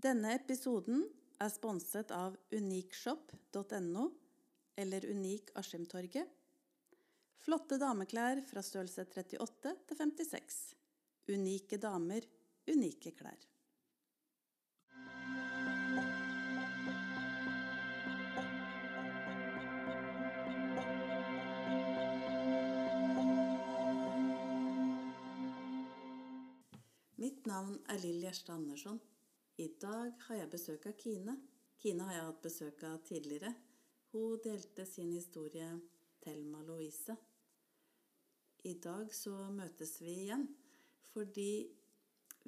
[0.00, 1.02] Denne episoden
[1.44, 4.04] er sponset av unikshop.no
[4.80, 6.24] eller Unik Askimtorget.
[7.44, 10.56] Flotte dameklær fra størrelse 38 til 56.
[11.34, 12.24] Unike damer,
[12.72, 13.44] unike klær.
[27.20, 29.02] Mitt navn er Lill Gjerstad Andersson.
[29.60, 31.34] I dag har jeg besøk av Kine.
[31.82, 33.50] Kine har jeg hatt besøk av tidligere.
[34.08, 35.66] Hun delte sin historie
[36.24, 37.16] Thelma Louise.
[38.64, 40.46] I dag så møtes vi igjen
[41.10, 41.52] fordi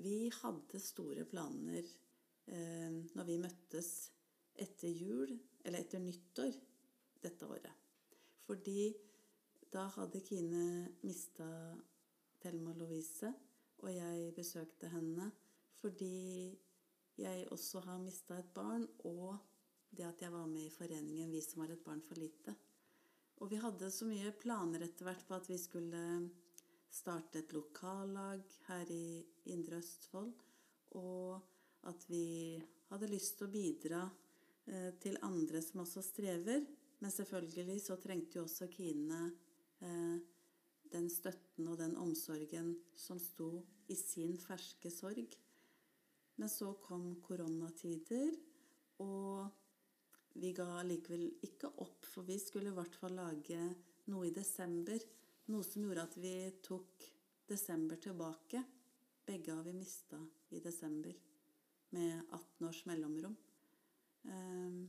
[0.01, 3.93] vi hadde store planer eh, når vi møttes
[4.65, 6.57] etter jul, eller etter nyttår
[7.21, 7.73] dette året.
[8.47, 8.89] Fordi
[9.69, 10.65] da hadde Kine
[11.05, 11.53] mista
[12.41, 13.37] Thelma Louise
[13.83, 15.29] og jeg besøkte henne
[15.83, 16.55] fordi
[17.21, 19.37] jeg også har mista et barn, og
[19.93, 22.55] det at jeg var med i foreningen Vi som var et barn for lite.
[23.43, 26.03] Og vi hadde så mye planer etter hvert på at vi skulle
[26.93, 30.33] starte et lokallag her i Indre Østfold,
[30.97, 32.61] og at vi
[32.93, 34.03] hadde lyst til å bidra
[34.67, 36.65] eh, til andre som også strever.
[37.03, 39.25] Men selvfølgelig så trengte jo også Kine
[39.83, 40.19] eh,
[40.93, 43.57] den støtten og den omsorgen som sto
[43.91, 45.35] i sin ferske sorg.
[46.41, 48.33] Men så kom koronatider,
[49.05, 49.51] og
[50.41, 53.59] vi ga likevel ikke opp, for vi skulle i hvert fall lage
[54.09, 55.03] noe i desember.
[55.53, 57.05] Noe som gjorde at vi tok
[57.49, 58.63] desember tilbake.
[59.27, 60.19] Begge har vi mista
[60.51, 61.15] i desember
[61.93, 63.37] med 18 års mellomrom.
[64.25, 64.89] Ehm,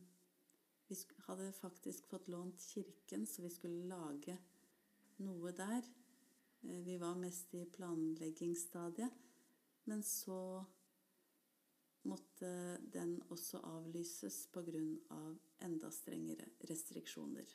[0.88, 0.98] vi
[1.28, 4.38] hadde faktisk fått lånt kirken, så vi skulle lage
[5.26, 5.84] noe der.
[6.64, 9.12] Eh, vi var mest i planleggingsstadiet.
[9.84, 10.66] Men så
[12.10, 14.82] måtte den også avlyses pga.
[15.16, 17.48] Av enda strengere restriksjoner.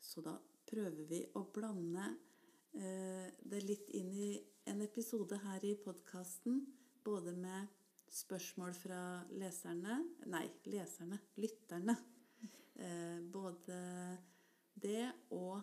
[0.00, 0.34] Så da
[0.70, 2.06] prøver vi å blande
[2.72, 4.30] eh, det litt inn i
[4.70, 6.62] en episode her i podkasten.
[7.04, 7.68] Både med
[8.10, 9.02] spørsmål fra
[9.36, 10.00] leserne
[10.32, 11.20] Nei, leserne.
[11.40, 11.96] Lytterne.
[12.80, 13.82] Eh, både
[14.80, 15.60] det og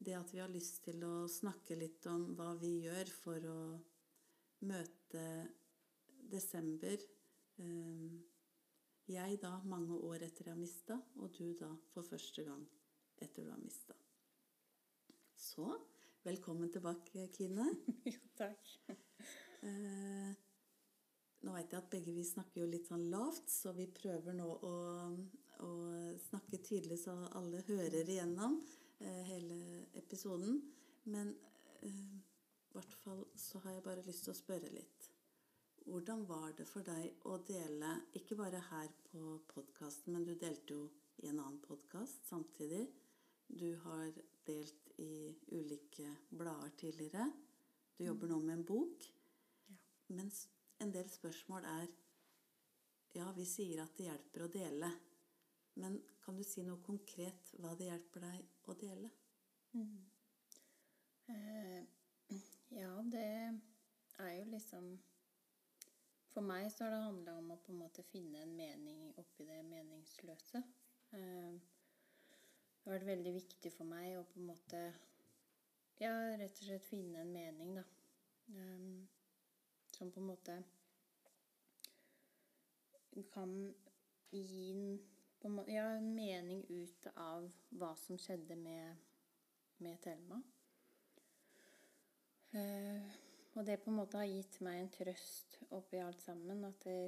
[0.00, 3.62] det at vi har lyst til å snakke litt om hva vi gjør for å
[4.68, 5.24] møte
[6.30, 7.00] desember.
[7.60, 8.20] Ehm,
[9.10, 12.62] jeg da mange år etter jeg har mista, og du da for første gang
[13.20, 13.96] etter du har mista.
[15.36, 15.66] Så
[16.24, 17.68] velkommen tilbake, Kine.
[18.14, 18.76] Jo, takk.
[19.60, 20.30] Eh,
[21.44, 24.46] nå vet jeg at begge vi snakker jo litt sånn lavt, så vi prøver nå
[24.48, 24.70] å,
[25.66, 25.72] å
[26.16, 28.56] snakke tydelig så alle hører igjennom.
[29.04, 29.58] Eh, hele
[30.00, 30.62] episoden.
[31.12, 31.34] Men
[31.84, 35.09] eh, i hvert fall så har jeg bare lyst til å spørre litt.
[35.84, 40.76] Hvordan var det for deg å dele, ikke bare her på podkasten, men du delte
[40.76, 40.84] jo
[41.22, 42.84] i en annen podkast samtidig.
[43.48, 44.12] Du har
[44.46, 47.26] delt i ulike blader tidligere.
[47.96, 49.08] Du jobber nå med en bok.
[49.68, 49.76] Ja.
[50.20, 50.44] Mens
[50.80, 51.88] en del spørsmål er
[53.14, 54.88] Ja, vi sier at det hjelper å dele.
[55.82, 59.10] Men kan du si noe konkret hva det hjelper deg å dele?
[59.74, 59.96] Mm.
[61.34, 61.80] Eh,
[62.76, 63.24] ja, det
[64.20, 64.92] er jo liksom
[66.30, 69.46] For meg så har det handla om å på en måte finne en mening oppi
[69.48, 70.62] det meningsløse.
[71.16, 71.54] Eh,
[72.80, 74.82] det har vært veldig viktig for meg å på en måte
[76.00, 77.82] Ja, rett og slett finne en mening, da.
[78.54, 78.84] Eh,
[79.92, 80.54] som på en måte
[83.34, 83.74] kan
[84.30, 88.96] gi en ja, en mening ut av hva som skjedde med,
[89.78, 90.40] med Thelma.
[92.52, 93.19] Eh,
[93.56, 96.62] og det på en måte har gitt meg en trøst oppi alt sammen.
[96.68, 96.98] At det,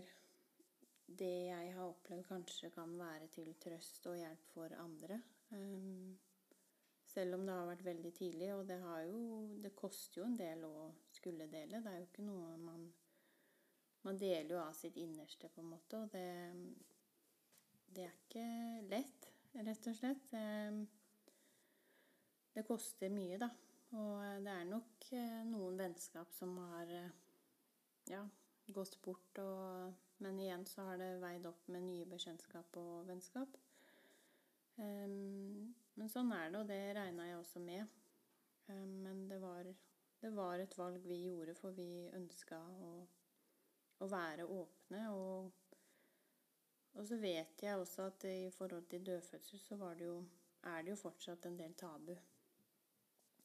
[1.06, 5.20] det jeg har opplevd, kanskje kan være til trøst og hjelp for andre.
[5.52, 6.16] Um,
[7.12, 8.50] selv om det har vært veldig tidlig.
[8.56, 9.22] Og det, jo,
[9.62, 11.82] det koster jo en del å skulle dele.
[11.84, 12.90] Det er jo ikke noe man
[14.02, 15.98] Man deler jo av sitt innerste, på en måte.
[16.02, 16.24] Og det
[17.92, 18.44] det er ikke
[18.88, 19.26] lett,
[19.66, 20.30] rett og slett.
[22.52, 23.50] Det koster mye, da.
[23.92, 27.10] Og det er nok eh, noen vennskap som har eh,
[28.08, 28.22] ja,
[28.72, 29.40] gått bort.
[29.42, 29.92] Og,
[30.24, 33.58] men igjen så har det veid opp med nye bekjentskap og vennskap.
[34.78, 37.98] men sånn er det, og det regna jeg også med.
[38.68, 39.66] men det var,
[40.20, 42.92] det var, et valg vi gjorde, for vi ønska å,
[43.98, 45.50] å være åpne og
[46.92, 50.18] og så vet jeg også at i forhold til dødfødsel så det jo,
[50.68, 52.12] er det jo fortsatt en del tabu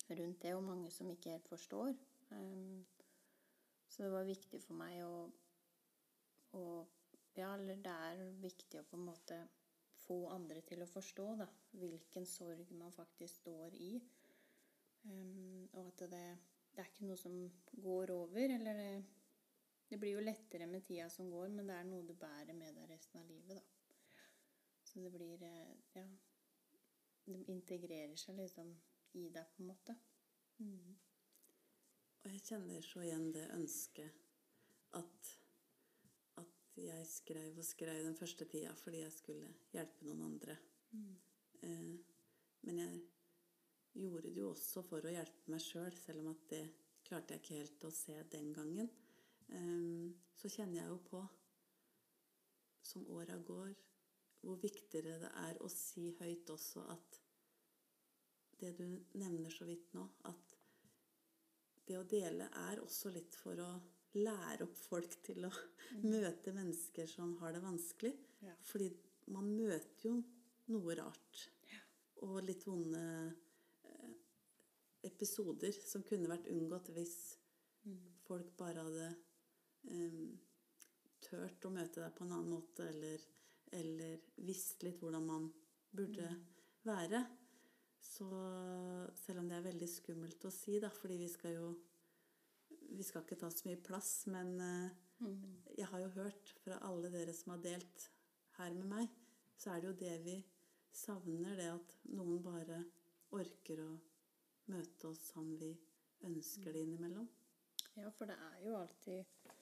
[0.09, 1.94] rundt det, og mange som ikke helt forstår.
[2.31, 2.86] Um,
[3.89, 5.27] så det var viktig for meg å,
[6.59, 6.63] å
[7.38, 9.36] Ja, eller det er viktig å på en måte
[10.07, 11.45] få andre til å forstå da,
[11.77, 13.92] hvilken sorg man faktisk står i.
[15.04, 16.24] Um, og at det,
[16.74, 17.36] det, er ikke noe som
[17.83, 18.56] går over.
[18.57, 18.92] Eller det,
[19.89, 22.80] det, blir jo lettere med tida som går, men det er noe du bærer med
[22.80, 23.59] deg resten av livet.
[23.59, 23.65] da.
[24.88, 26.07] Så det blir eh, Ja.
[27.27, 28.69] Det integrerer seg liksom
[29.13, 29.95] i deg, på en måte.
[30.59, 30.95] Mm.
[32.24, 34.24] Og jeg kjenner så igjen det ønsket
[34.98, 35.36] at
[36.38, 40.57] at jeg skrev og skrev den første tida fordi jeg skulle hjelpe noen andre.
[40.92, 41.15] Mm.
[41.65, 41.94] Eh,
[42.68, 43.01] men jeg
[44.04, 46.63] gjorde det jo også for å hjelpe meg sjøl, selv, selv om at det
[47.07, 48.89] klarte jeg ikke helt å se den gangen.
[49.50, 50.07] Eh,
[50.38, 51.24] så kjenner jeg jo på,
[52.86, 53.74] som åra går,
[54.44, 57.21] hvor viktigere det er å si høyt også at
[58.59, 58.88] det du
[59.19, 60.56] nevner så vidt nå, at
[61.88, 63.69] det å dele er også litt for å
[64.18, 66.07] lære opp folk til å mm.
[66.07, 68.13] møte mennesker som har det vanskelig.
[68.44, 68.56] Ja.
[68.65, 68.89] Fordi
[69.33, 70.15] man møter jo
[70.74, 71.44] noe rart.
[71.71, 71.80] Ja.
[72.27, 73.04] Og litt vonde
[73.88, 74.12] eh,
[75.07, 77.15] episoder som kunne vært unngått hvis
[77.86, 78.04] mm.
[78.25, 79.09] folk bare hadde
[79.94, 80.21] eh,
[81.27, 83.24] tørt å møte deg på en annen måte, eller,
[83.75, 85.50] eller visst litt hvordan man
[85.95, 86.45] burde mm.
[86.88, 87.24] være.
[88.07, 88.27] Så
[89.19, 91.69] selv om det er veldig skummelt å si, da, fordi vi skal jo
[92.88, 94.54] vi skal ikke ta så mye plass, men
[95.19, 95.42] mm.
[95.75, 98.06] jeg har jo hørt fra alle dere som har delt
[98.57, 99.18] her med meg,
[99.57, 100.38] så er det jo det vi
[100.95, 102.80] savner, det at noen bare
[103.36, 103.89] orker å
[104.71, 105.74] møte oss som vi
[106.27, 107.27] ønsker det innimellom.
[107.98, 109.54] Ja, for det er jo alltid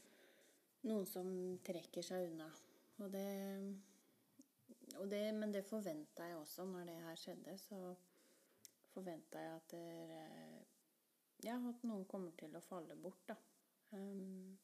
[0.85, 1.27] noen som
[1.65, 2.47] trekker seg unna.
[3.03, 3.27] Og det,
[4.99, 7.57] og det Men det forventa jeg også når det her skjedde.
[7.59, 7.79] Så
[8.95, 10.23] forventa jeg at dere
[11.43, 13.35] ja, at noen kommer til å falle bort, da.
[13.91, 14.55] Um,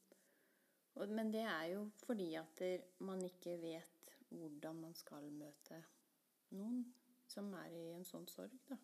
[0.95, 2.63] og, men det er jo fordi at
[3.05, 5.77] man ikke vet hvordan man skal møte
[6.55, 6.81] noen
[7.31, 8.79] som er i en sånn sorg, da.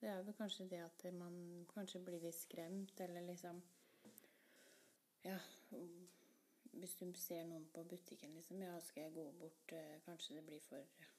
[0.00, 3.60] Det er vel kanskje det at man kanskje blir litt skremt, eller liksom
[5.26, 5.36] Ja,
[6.72, 9.72] hvis du ser noen på butikken, liksom Ja, skal jeg gå bort?
[9.76, 11.10] Eh, kanskje det blir for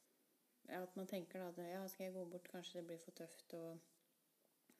[0.69, 2.51] at man tenker da Ja, skal jeg gå bort?
[2.51, 3.53] Kanskje det blir for tøft.
[3.53, 3.79] og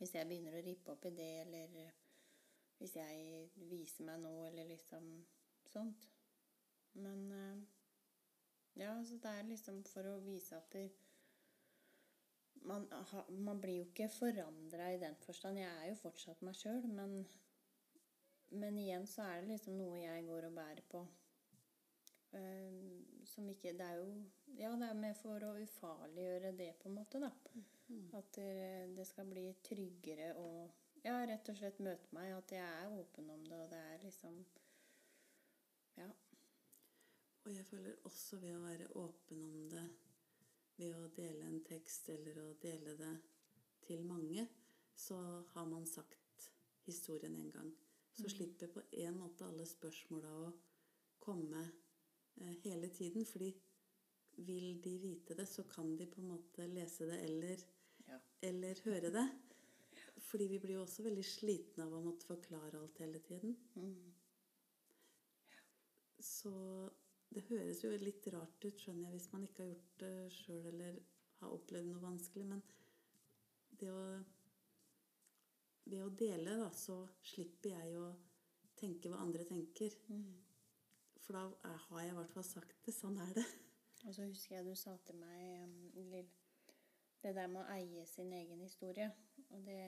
[0.02, 1.92] hvis jeg begynner å rippe opp i det, eller
[2.80, 5.12] hvis jeg viser meg nå, eller liksom
[5.70, 6.08] sånt.
[6.98, 7.60] Men eh,
[8.82, 10.88] ja, så det er liksom for å vise at det,
[12.66, 12.88] man,
[13.30, 15.62] man, blir jo ikke forandra i den forstand.
[15.62, 17.20] Jeg er jo fortsatt meg sjøl, men,
[18.58, 21.06] men igjen så er det liksom noe jeg går og bærer på.
[22.32, 24.12] Uh, som ikke Det er jo
[24.56, 27.32] Ja, det er med for å ufarliggjøre det, på en måte, da.
[27.92, 28.08] Mm.
[28.16, 28.38] At
[28.96, 30.48] det skal bli tryggere å
[31.02, 32.34] ja, rett og slett møte meg.
[32.36, 34.44] At jeg er åpen om det, og det er liksom
[35.98, 36.10] Ja.
[37.44, 39.86] Og jeg føler også ved å være åpen om det,
[40.78, 43.16] ved å dele en tekst eller å dele det
[43.88, 44.46] til mange,
[44.96, 45.18] så
[45.54, 46.52] har man sagt
[46.86, 47.72] historien en gang.
[48.14, 48.30] Så mm.
[48.30, 50.52] slipper på en måte alle spørsmåla å
[51.20, 51.81] komme eh,
[52.64, 53.26] hele tiden.
[53.26, 53.52] Fordi
[54.42, 57.64] vil de vite det, så kan de på en måte lese det eller
[58.42, 59.28] eller høre det.
[60.18, 63.56] Fordi vi blir jo også veldig slitne av å måtte forklare alt hele tiden.
[63.76, 64.12] Mm.
[66.22, 66.54] Så
[67.32, 70.68] det høres jo litt rart ut, skjønner jeg, hvis man ikke har gjort det sjøl
[70.74, 71.00] eller
[71.42, 72.48] har opplevd noe vanskelig.
[72.54, 72.64] Men
[73.82, 74.04] det å
[75.92, 76.94] Ved å dele, da, så
[77.26, 78.12] slipper jeg å
[78.78, 79.96] tenke hva andre tenker.
[80.14, 80.41] Mm.
[81.22, 82.94] For da har jeg i hvert fall sagt det.
[82.96, 83.48] Sånn er det.
[84.06, 86.30] Og så husker jeg du sa til meg, Lill
[87.22, 89.12] det der med å eie sin egen historie.
[89.52, 89.82] Og det,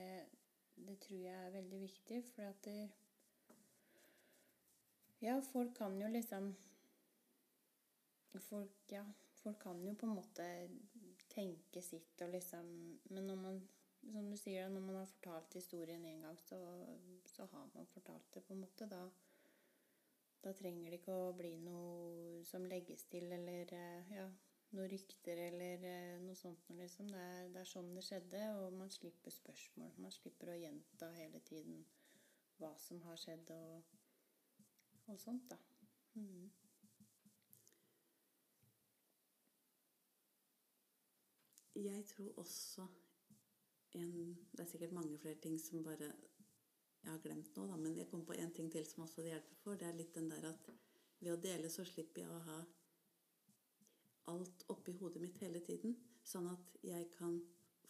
[0.75, 2.77] det tror jeg er veldig viktig, for at det,
[5.23, 6.49] Ja, folk kan jo liksom
[8.43, 9.05] folk, ja,
[9.39, 10.47] folk kan jo på en måte
[11.31, 12.65] tenke sitt og liksom
[13.09, 13.61] Men når man,
[14.01, 16.59] som du sier, når man har fortalt historien én gang, så,
[17.25, 18.89] så, har man fortalt det, på en måte.
[18.91, 19.05] Da,
[20.43, 23.71] da trenger det ikke å bli noe som legges til, eller
[24.11, 24.27] ja,
[24.73, 26.69] noen rykter eller eh, noe sånt.
[26.69, 27.09] Liksom.
[27.13, 29.93] Det, er, det, er, sånn det skjedde, og man slipper spørsmål.
[30.01, 31.83] Man slipper å gjenta hele tiden
[32.59, 33.95] hva som har skjedd, og,
[35.11, 35.59] og sånt, da.
[36.17, 36.51] Mm.
[41.73, 42.83] Jeg tror også
[43.97, 44.11] en,
[44.51, 46.11] Det er sikkert mange flere ting som bare
[47.03, 49.33] jeg har glemt nå, da, men jeg kom på en ting til som også det
[49.33, 49.79] hjelper for.
[49.79, 50.69] Det er litt den der at
[51.19, 52.61] ved å dele så slipper jeg å ha
[54.31, 57.41] alt oppi hodet mitt hele tiden, sånn at jeg kan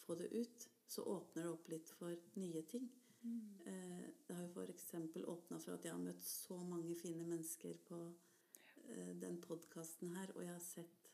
[0.03, 2.89] få det ut, så åpner det opp litt for nye ting.
[3.21, 3.39] Mm.
[3.69, 4.89] Eh, det har jo f.eks.
[5.21, 10.33] åpna for at jeg har møtt så mange fine mennesker på eh, den podkasten her,
[10.35, 11.13] og jeg har sett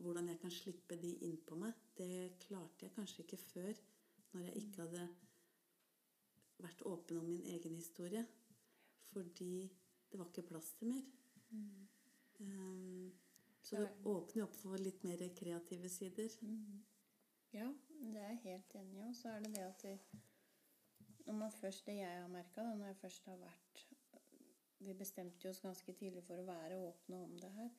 [0.00, 3.80] hvordan jeg kan slippe de inn på meg, det klarte jeg kanskje ikke før,
[4.34, 5.06] når jeg ikke hadde
[6.62, 8.24] vært åpen om min egen historie.
[9.12, 9.68] Fordi
[10.10, 11.04] det var ikke plass til mer.
[12.40, 13.12] Um,
[13.62, 16.32] så det åpner opp for litt mer kreative sider.
[17.52, 19.06] Ja, det er jeg helt enig i.
[19.08, 19.98] Og så er det det at det,
[21.26, 23.84] når man først, det jeg har merka, når jeg først har vært
[24.78, 27.70] Vi bestemte oss ganske tidlig for å være åpne om det her.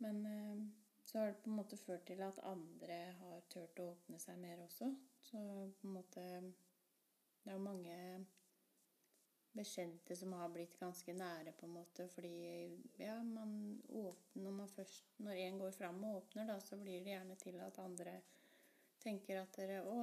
[0.00, 0.62] Men eh,
[1.04, 4.38] så har det på en måte ført til at andre har turt å åpne seg
[4.40, 4.88] mer også.
[5.28, 5.42] Så
[5.80, 6.24] på en måte
[7.46, 7.96] Det er mange
[9.54, 12.32] bekjente som har blitt ganske nære, på en måte, fordi
[12.98, 13.52] ja, man
[13.88, 17.36] åpner når man først Når en går fram og åpner, da, så blir det gjerne
[17.40, 18.16] til at andre
[19.00, 20.02] tenker at dere Å,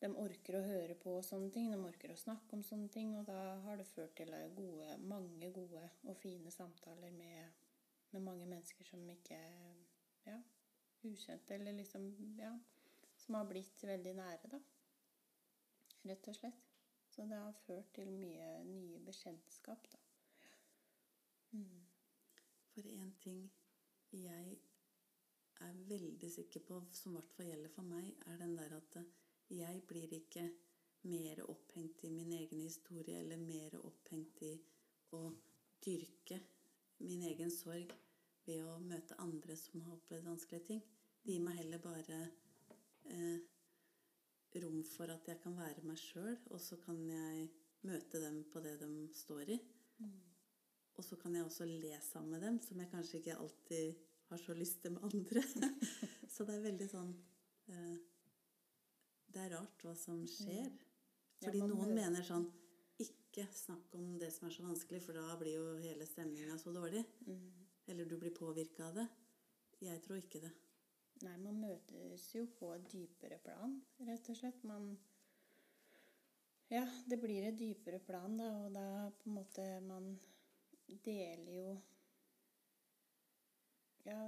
[0.00, 1.70] de orker å høre på sånne ting.
[1.72, 3.12] De orker å snakke om sånne ting.
[3.18, 7.64] Og da har det ført til gode, mange gode og fine samtaler med,
[8.14, 9.38] med mange mennesker som ikke
[10.28, 10.40] Ja,
[11.04, 12.54] ukjente, eller liksom Ja,
[13.18, 14.62] som har blitt veldig nære, da.
[16.06, 16.64] Rett og slett.
[17.08, 19.98] Så det har ført til mye nye bekjentskap, da.
[21.56, 21.86] Mm.
[22.74, 23.48] For én ting
[24.14, 24.58] jeg
[25.66, 29.00] er veldig sikker på, som i hvert fall gjelder for meg, er den der at
[29.50, 30.44] jeg blir ikke
[31.08, 34.52] mer opphengt i min egen historie eller mer opphengt i
[35.16, 35.22] å
[35.84, 36.38] dyrke
[36.98, 37.94] min egen sorg
[38.46, 40.82] ved å møte andre som har opplevd vanskelige ting.
[41.22, 42.18] Det gir meg heller bare
[43.10, 43.38] eh,
[44.62, 47.48] rom for at jeg kan være meg sjøl, og så kan jeg
[47.86, 49.58] møte dem på det de står i.
[50.98, 54.40] Og så kan jeg også le sammen med dem, som jeg kanskje ikke alltid har
[54.42, 55.42] så lyst til med andre.
[56.32, 57.12] så det er veldig sånn
[57.70, 57.98] eh,
[59.28, 60.72] Det er rart hva som skjer.
[61.38, 62.48] Fordi man noen mener sånn
[62.98, 66.74] Ikke snakk om det som er så vanskelig, for da blir jo hele stemninga så
[66.74, 67.04] dårlig.
[67.88, 69.06] Eller du blir påvirka av det.
[69.86, 70.50] Jeg tror ikke det.
[71.26, 73.74] Nei, man møtes jo på et dypere plan,
[74.06, 74.64] rett og slett.
[74.70, 74.92] Man
[76.70, 78.88] Ja, det blir et dypere plan, da, og da
[79.22, 80.18] på en måte Man
[81.04, 81.78] deler jo
[84.04, 84.20] Ja,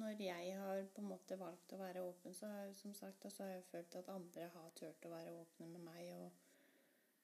[0.00, 3.26] når jeg har på en måte valgt å være åpen, så har jeg som sagt
[3.28, 6.12] så har jeg følt at andre har turt å være åpne med meg.
[6.14, 6.30] og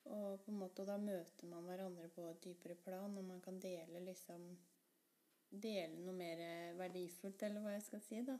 [0.07, 3.61] og på en måte, da møter man hverandre på et dypere plan, og man kan
[3.61, 4.57] dele liksom
[5.51, 6.41] Dele noe mer
[6.75, 8.35] verdifullt, eller hva jeg skal si, da.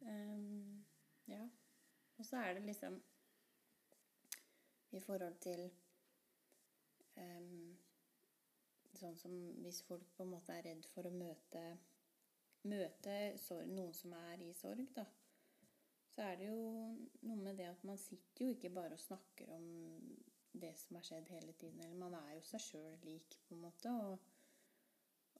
[0.00, 0.84] Ehm,
[1.26, 1.48] ja.
[2.18, 3.02] Og så er det liksom
[4.90, 5.68] i forhold til
[7.16, 7.76] um,
[8.98, 11.62] Sånn som hvis folk på en måte er redd for å møte
[12.66, 15.04] Møte sorg, noen som er i sorg, da.
[16.10, 16.62] Så er det jo
[17.22, 19.68] noe med det at man sitter jo ikke bare og snakker om
[20.58, 21.78] det som har skjedd hele tiden.
[21.84, 23.92] Eller man er jo seg sjøl lik, på en måte.
[24.08, 24.18] Og,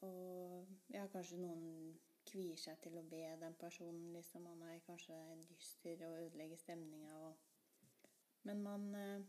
[0.06, 1.98] og ja, kanskje noen
[2.30, 4.44] kvier seg til å be den personen, liksom.
[4.46, 5.16] Man er kanskje
[5.50, 7.32] dyster og ødelegger stemninga
[8.48, 9.22] Men man, eh,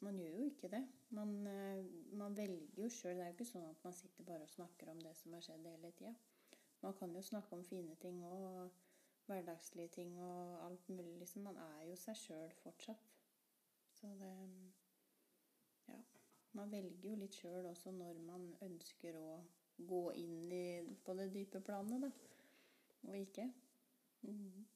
[0.00, 0.82] man gjør jo ikke det.
[1.10, 3.16] Man, eh, man velger jo sjøl.
[3.16, 5.44] Det er jo ikke sånn at man sitter bare og snakker om det som har
[5.44, 6.14] skjedd hele tida.
[6.82, 8.70] Man kan jo snakke om fine ting og
[9.26, 11.42] hverdagslige ting og alt mulig, liksom.
[11.42, 13.08] Man er jo seg sjøl fortsatt.
[13.92, 14.34] Så det
[15.88, 16.02] Ja.
[16.52, 19.42] Man velger jo litt sjøl også når man ønsker å
[19.78, 22.10] gå inn i, på det dype planet, da.
[23.08, 23.46] Og ikke.
[24.26, 24.66] Mhm.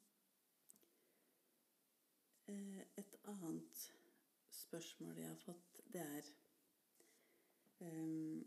[2.46, 3.92] Eh, Et annet
[4.50, 6.28] spørsmål jeg har fått, det er
[7.80, 8.42] um,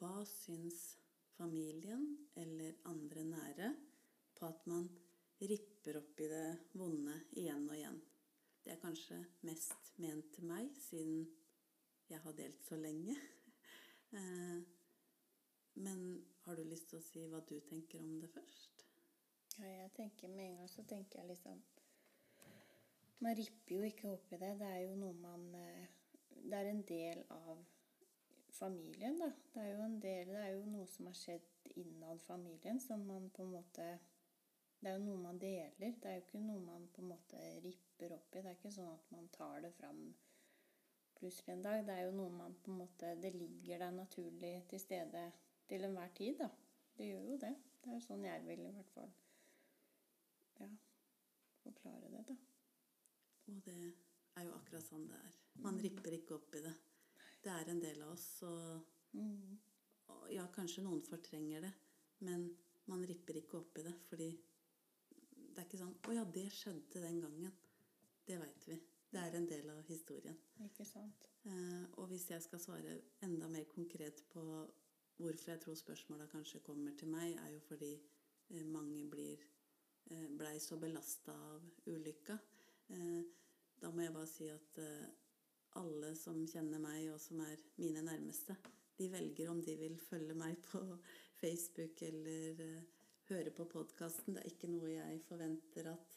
[0.00, 0.98] Hva syns
[1.36, 2.04] familien
[2.36, 3.68] eller andre nære
[4.36, 4.88] på at man
[5.40, 8.00] ripper opp i det vonde igjen og igjen?
[8.64, 11.22] Det er kanskje mest ment til meg, siden
[12.08, 13.16] jeg har delt så lenge.
[15.80, 18.84] Men har du lyst til å si hva du tenker om det først?
[19.58, 21.60] Ja, jeg tenker med en gang så tenker jeg liksom
[23.18, 24.52] Man ripper jo ikke opp i det.
[24.60, 25.88] Det er jo noe man eh,
[26.34, 27.64] Det er en del av
[28.58, 29.30] familien, da.
[29.54, 33.04] Det er jo en del Det er jo noe som har skjedd innad familien som
[33.06, 33.88] man på en måte
[34.78, 35.98] Det er jo noe man deler.
[35.98, 38.42] Det er jo ikke noe man på en måte ripper opp i.
[38.42, 40.08] Det er ikke sånn at man tar det fram
[41.18, 41.84] plutselig en dag.
[41.86, 45.30] Det er jo noe man på en måte Det ligger der naturlig til stede
[45.68, 46.48] til enhver tid, da.
[46.98, 47.54] Det gjør jo det.
[47.84, 49.10] Det er sånn jeg vil i hvert fall
[50.58, 50.68] ja,
[51.62, 52.36] forklare det, da.
[53.48, 53.78] Og det
[54.36, 55.36] er jo akkurat sånn det er.
[55.64, 56.74] Man ripper ikke opp i det.
[57.42, 59.58] Det er en del av oss, og, Mm.
[60.12, 61.70] og ja, kanskje noen fortrenger det,
[62.20, 62.42] men
[62.86, 64.28] man ripper ikke opp i det, fordi
[65.54, 67.52] det er ikke sånn 'Å ja, det skjedde den gangen'.
[68.26, 68.76] Det veit vi.
[69.10, 70.36] Det er en del av historien.
[70.60, 71.24] Ikke sant?
[71.46, 74.42] Eh, og hvis jeg skal svare enda mer konkret på
[75.18, 79.42] hvorfor jeg tror spørsmåla kanskje kommer til meg, er jo fordi eh, mange blir
[80.10, 82.38] eh, blei så belasta av ulykka.
[82.94, 83.22] Eh,
[83.78, 84.78] da må jeg bare si at
[85.78, 88.56] alle som kjenner meg, og som er mine nærmeste,
[88.98, 90.82] de velger om de vil følge meg på
[91.38, 92.62] Facebook eller
[93.28, 94.34] høre på podkasten.
[94.34, 96.16] Det er ikke noe jeg forventer at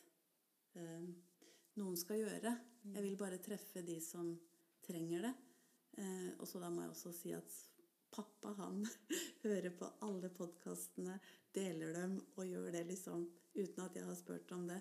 [1.77, 2.55] noen skal gjøre.
[2.95, 4.31] Jeg vil bare treffe de som
[4.81, 5.33] trenger det.
[6.39, 7.59] Og så da må jeg også si at
[8.11, 8.85] pappa han
[9.45, 11.17] hører på alle podkastene,
[11.55, 14.79] deler dem og gjør det liksom uten at jeg har spurt om det.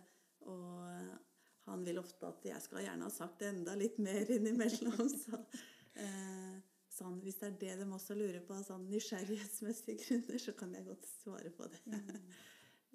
[0.51, 0.87] Og
[1.71, 5.11] han vil ofte at jeg skal gjerne ha sagt enda litt mer innimellom.
[5.13, 5.41] Så,
[6.01, 6.61] eh,
[6.91, 10.75] sånn, hvis det er det de også lurer på av sånn nysgjerrighetsmessige grunner, så kan
[10.77, 11.83] jeg godt svare på det.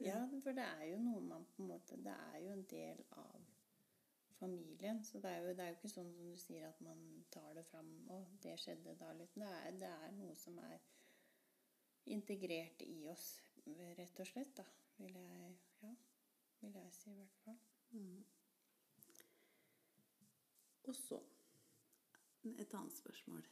[0.04, 2.98] Ja, for det er jo noe man på en måte Det er jo en del
[3.16, 3.45] av
[4.40, 5.04] familien.
[5.04, 7.02] Så det er jo, det er jo ikke sånn som du sier at man
[7.34, 9.12] tar det fram og det skjedde da.
[9.18, 9.36] Litt.
[9.36, 10.80] Det, er, det er noe som er
[12.16, 13.30] integrert i oss,
[14.00, 14.54] rett og slett.
[14.58, 14.66] da,
[15.00, 15.94] Vil jeg, ja,
[16.62, 17.62] vil jeg si i hvert fall.
[17.96, 18.26] Mm.
[20.86, 21.22] Og så
[22.46, 23.46] et annet spørsmål.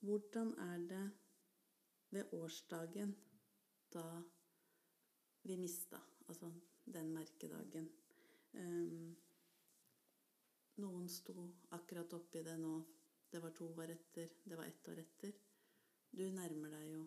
[0.00, 1.04] Hvordan er det
[2.10, 3.16] ved årsdagen
[3.92, 4.22] da
[5.42, 5.98] vi mista,
[6.28, 6.52] altså
[6.84, 7.90] den merkedagen?
[8.52, 9.16] Um,
[10.78, 12.76] noen sto akkurat oppi det nå.
[13.28, 15.34] Det var to år etter, det var ett år etter.
[16.10, 17.02] Du nærmer deg jo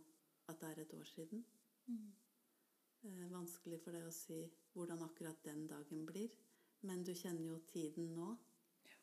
[0.51, 1.45] at det er et år siden.
[1.87, 2.11] Mm.
[3.01, 4.43] Eh, vanskelig for deg å si
[4.75, 6.35] hvordan akkurat den dagen blir.
[6.85, 8.27] Men du kjenner jo tiden nå.
[8.85, 8.99] Ja.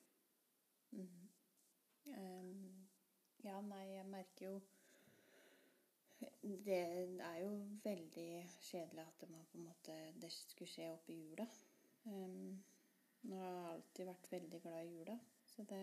[1.03, 1.25] Mm.
[2.09, 2.87] Um,
[3.45, 4.61] ja, nei, jeg merker jo
[6.43, 6.79] Det
[7.21, 7.51] er jo
[7.85, 8.31] veldig
[8.65, 11.47] kjedelig at man på en måte det skulle skje opp i jula.
[12.09, 12.65] Um,
[13.29, 15.83] nå har jeg alltid vært veldig glad i jula, så det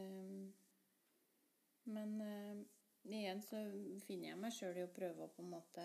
[1.86, 2.62] Men eh,
[3.06, 3.60] igjen så
[4.08, 5.84] finner jeg meg sjøl i å prøve å på en måte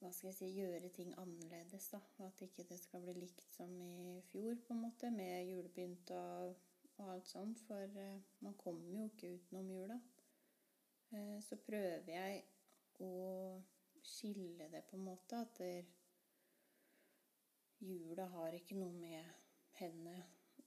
[0.00, 1.88] hva skal jeg si, gjøre ting annerledes.
[1.92, 6.10] da, At ikke det skal bli likt som i fjor, på en måte, med julepynt
[6.16, 6.56] og,
[6.98, 7.62] og alt sånt.
[7.68, 9.96] For uh, man kommer jo ikke utenom jula.
[11.14, 12.42] Uh, så prøver jeg
[13.00, 13.14] å
[14.04, 15.40] skille det på en måte.
[15.46, 15.88] At der,
[17.80, 19.32] jula har ikke noe med
[19.80, 20.16] henne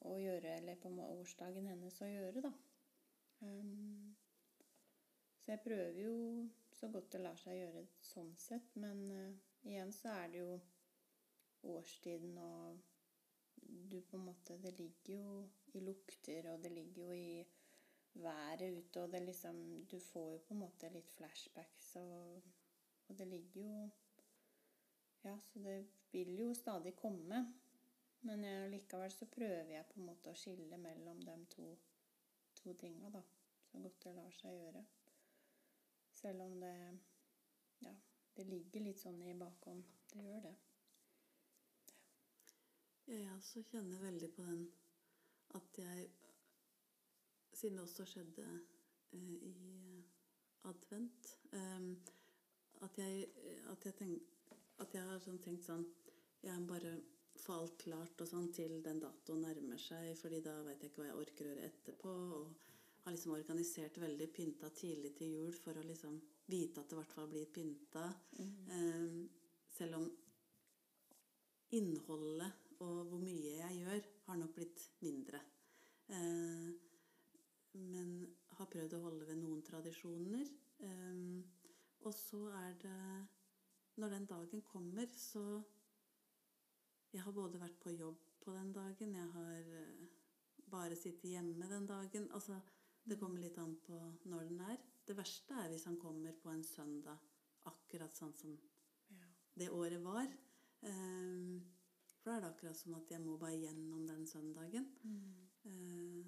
[0.08, 2.54] å gjøre, eller på årsdagen hennes å gjøre, da.
[3.42, 4.16] Um,
[5.40, 6.16] så jeg prøver jo
[6.76, 8.76] så godt det lar seg gjøre sånn sett.
[8.80, 10.60] Men uh, igjen så er det jo
[11.70, 12.80] årstiden og
[13.60, 15.32] du på en måte Det ligger jo
[15.76, 17.48] i lukter, og det ligger jo i
[18.14, 22.48] været ute, og det liksom Du får jo på en måte litt flashbacks, og,
[23.08, 23.90] og det ligger jo
[25.22, 25.78] Ja, så det
[26.12, 27.44] vil jo stadig komme.
[28.28, 31.68] Men likevel så prøver jeg på en måte å skille mellom de to,
[32.60, 33.22] to tinga, da.
[33.70, 34.84] Så godt det lar seg gjøre.
[36.20, 36.74] Selv om det
[37.80, 37.94] Ja,
[38.36, 39.86] det ligger litt sånn i bakhånd.
[40.12, 40.56] Det gjør det.
[43.10, 44.66] Jeg også kjenner veldig på den
[45.58, 46.10] at jeg
[47.60, 48.44] Siden det også skjedde
[49.12, 50.04] eh, i
[50.70, 51.88] advent eh,
[52.86, 53.26] at, jeg,
[53.72, 54.30] at, jeg tenk,
[54.84, 55.86] at jeg har sånn tenkt sånn
[56.44, 56.94] Jeg må bare
[57.40, 61.02] få alt klart og sånn til den datoen nærmer seg, fordi da vet jeg ikke
[61.02, 62.14] hva jeg orker å gjøre etterpå.
[62.40, 62.70] Og
[63.04, 66.18] har liksom organisert veldig pynta tidlig til jul for å liksom
[66.52, 68.06] vite at det i hvert fall blir pynta.
[68.40, 69.20] Eh,
[69.76, 70.10] selv om
[71.76, 75.42] innholdet og hvor mye jeg gjør, har nok blitt mindre.
[76.10, 76.70] Eh,
[77.80, 78.14] men
[78.58, 80.48] har prøvd å holde ved noen tradisjoner.
[80.84, 81.20] Eh,
[82.08, 83.00] og så er det
[84.00, 85.44] Når den dagen kommer, så
[87.12, 90.04] Jeg har både vært på jobb på den dagen, jeg har eh,
[90.70, 92.28] bare sittet hjemme den dagen.
[92.38, 92.60] Altså,
[93.04, 93.98] det kommer litt an på
[94.30, 94.78] når den er.
[95.08, 97.18] Det verste er hvis han kommer på en søndag,
[97.66, 98.54] akkurat sånn som
[99.10, 99.26] Ja.
[99.58, 100.28] det året var.
[100.86, 101.58] Eh,
[102.06, 104.86] for da er det akkurat som at jeg må bare gjennom den søndagen.
[105.66, 106.26] Eh,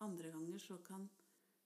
[0.00, 1.08] andre ganger så kan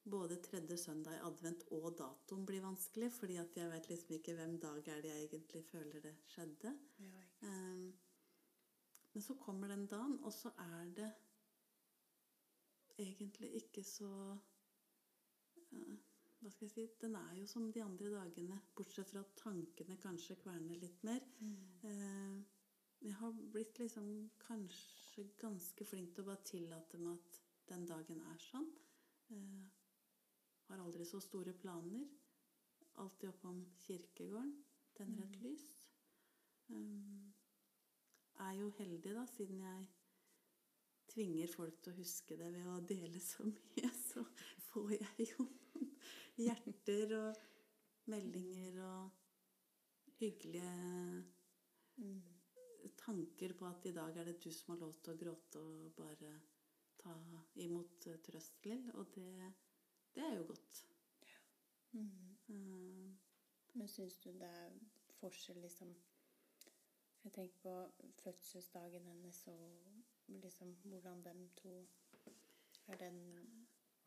[0.05, 4.35] både tredje søndag i advent og datoen blir vanskelig, fordi at jeg vet liksom ikke
[4.39, 6.79] hvem dag er det jeg egentlig føler det skjedde.
[6.99, 7.93] Ja, ikke Eh,
[9.13, 11.13] men så kommer den dagen, og så er det
[12.99, 14.09] egentlig ikke så
[15.73, 15.97] uh,
[16.41, 19.99] Hva skal jeg si Den er jo som de andre dagene, bortsett fra at tankene
[20.03, 21.21] kanskje kverner litt mer.
[21.87, 22.41] Eh,
[23.03, 24.09] jeg har blitt liksom
[24.43, 27.39] kanskje ganske flink til å bare tillate meg at
[27.69, 28.67] den dagen er sånn.
[29.31, 29.82] Eh,
[30.73, 32.07] har aldri så store planer.
[33.01, 34.53] Alltid oppom kirkegården.
[34.97, 35.67] Tenner et lys.
[36.69, 37.33] Um,
[38.41, 39.89] er jo heldig, da, siden jeg
[41.13, 44.25] tvinger folk til å huske det ved å dele så mye, så
[44.71, 45.93] får jeg jo noen
[46.47, 47.43] hjerter og
[48.13, 50.75] meldinger og hyggelige
[52.03, 52.23] Mm.
[52.97, 55.91] tanker på at i dag er det du som har lov til å gråte og
[55.97, 56.31] bare
[56.99, 57.13] ta
[57.61, 58.89] imot trøst, Lill.
[58.95, 59.53] Og det,
[60.15, 60.87] det er jo godt.
[61.93, 62.09] Mm.
[62.49, 63.13] Uh,
[63.73, 64.73] Men syns du det er
[65.21, 65.95] forskjell, liksom
[67.25, 69.93] Jeg tenker på fødselsdagen hennes og
[70.29, 71.87] liksom hvordan dem to
[72.87, 73.19] Er den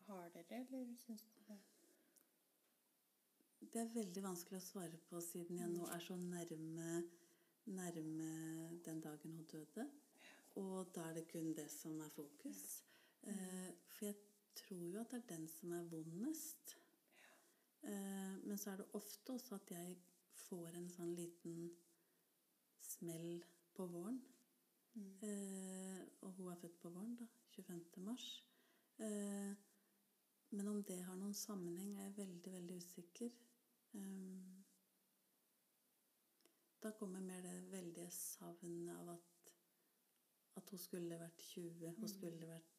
[0.06, 1.58] hardere, eller syns du det
[3.72, 7.02] Det er veldig vanskelig å svare på siden jeg nå er så nærme,
[7.64, 8.28] nærme
[8.84, 9.90] den dagen hun døde.
[10.56, 12.84] Og da er det kun det som er fokus.
[13.22, 14.14] Eh, for jeg
[14.56, 16.76] tror jo at det er den som er vondest.
[17.82, 19.96] Eh, men så er det ofte også at jeg
[20.46, 21.70] får en sånn liten
[22.82, 23.44] smell
[23.76, 24.18] på våren.
[24.96, 27.28] Eh, og hun er født på våren, da.
[27.56, 28.04] 25.
[28.04, 28.26] mars.
[28.98, 29.52] Eh,
[30.50, 33.34] men om det har noen sammenheng, er jeg veldig, veldig usikker.
[36.82, 39.52] Da kommer mer det veldige savnet av at,
[40.60, 42.75] at hun skulle vært 20, hun skulle vært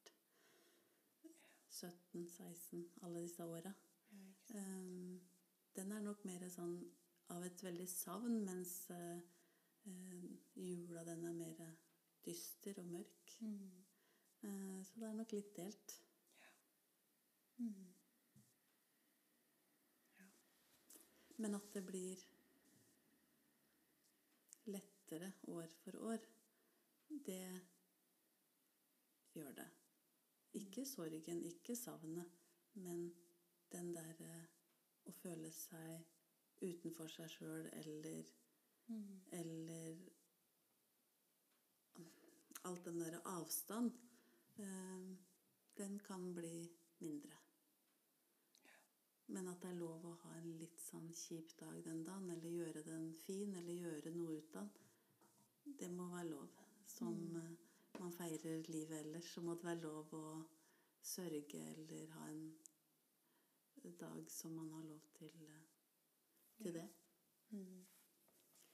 [1.77, 3.73] 17-16, alle disse åra.
[4.11, 4.27] Ja?
[4.55, 5.19] Um,
[5.75, 6.77] den er nok mer sånn
[7.33, 9.19] av et veldig savn, mens uh,
[9.85, 10.23] uh,
[10.55, 11.61] jula den er mer
[12.25, 13.35] dyster og mørk.
[13.43, 13.83] Mm.
[14.43, 15.97] Uh, så det er nok litt delt.
[17.57, 17.85] Mm.
[21.37, 22.21] Men at det blir
[24.73, 26.23] lettere år for år,
[27.07, 27.43] det
[29.37, 29.67] gjør det.
[30.58, 32.34] Ikke sorgen, ikke savnet,
[32.74, 33.08] men
[33.72, 34.46] den der eh,
[35.06, 36.06] å føle seg
[36.65, 38.36] utenfor seg sjøl eller
[38.88, 39.22] Mm.
[39.32, 39.98] eller
[42.62, 43.91] alt den derre avstand,
[44.56, 45.15] eh,
[45.78, 47.36] den kan bli mindre.
[49.26, 52.50] Men at det er lov å ha en litt sånn kjip dag den dagen, eller
[52.50, 56.50] gjøre den fin, eller gjøre noe ut av den, det må være lov.
[56.88, 57.66] Som eh,
[57.99, 60.25] man feirer livet ellers, så må det være lov å
[61.01, 62.47] sørge eller ha en
[63.99, 65.67] dag som man har lov til, eh,
[66.57, 66.89] til det.
[67.49, 67.86] Mm.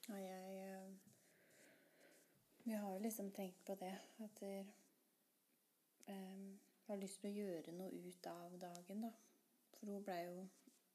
[0.08, 0.92] Og jeg eh,
[2.64, 4.66] Vi har jo liksom tenkt på det, at jeg
[6.06, 9.10] eh, har lyst til å gjøre noe ut av dagen, da.
[9.76, 10.48] For hun blei jo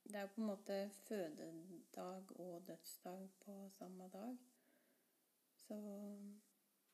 [0.03, 4.37] Det er jo på en måte fødedag og dødsdag på samme dag.
[5.67, 5.75] Så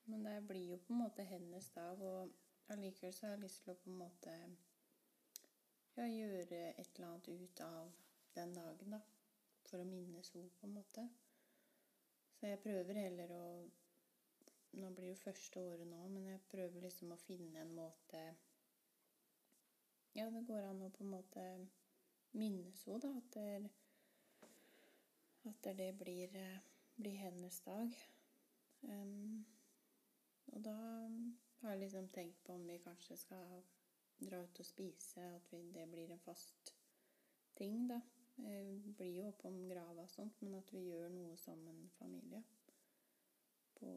[0.06, 2.32] Men det blir jo på en måte hennes dag, og
[2.74, 4.34] allikevel så har jeg lyst til å på en måte
[5.96, 7.94] ja, gjøre et eller annet ut av
[8.36, 9.02] den dagen, da.
[9.66, 11.08] For å minnes henne, på en måte.
[12.36, 13.48] Så jeg prøver heller å
[14.76, 18.24] Nå blir jo første året nå, men jeg prøver liksom å finne en måte
[20.18, 21.46] Ja, det går an å på en måte
[22.36, 23.14] minnes henne, da.
[23.22, 23.72] At det,
[25.48, 26.36] at det blir,
[27.00, 27.96] blir hennes dag.
[28.84, 29.46] Em,
[30.56, 30.76] og da
[31.62, 33.64] har jeg liksom tenkt på om vi kanskje skal
[34.24, 36.76] dra ut og spise, at vi, det blir en fast
[37.56, 38.00] ting, da.
[38.38, 42.44] Jeg blir jo oppom grava og sånt, men at vi gjør noe som en familie
[43.76, 43.92] på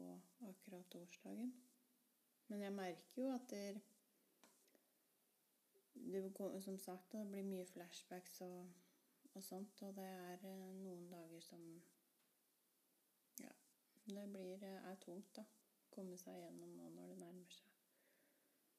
[0.47, 1.53] akkurat årsdagen.
[2.47, 3.81] Men jeg merker jo at det,
[5.93, 8.67] det Som sagt, det blir mye flashbacks og,
[9.33, 11.81] og sånt, og det er eh, noen dager som
[13.39, 13.51] Ja,
[14.05, 15.43] det blir, eh, er tungt, da.
[15.99, 17.71] Komme seg gjennom nå når det nærmer seg.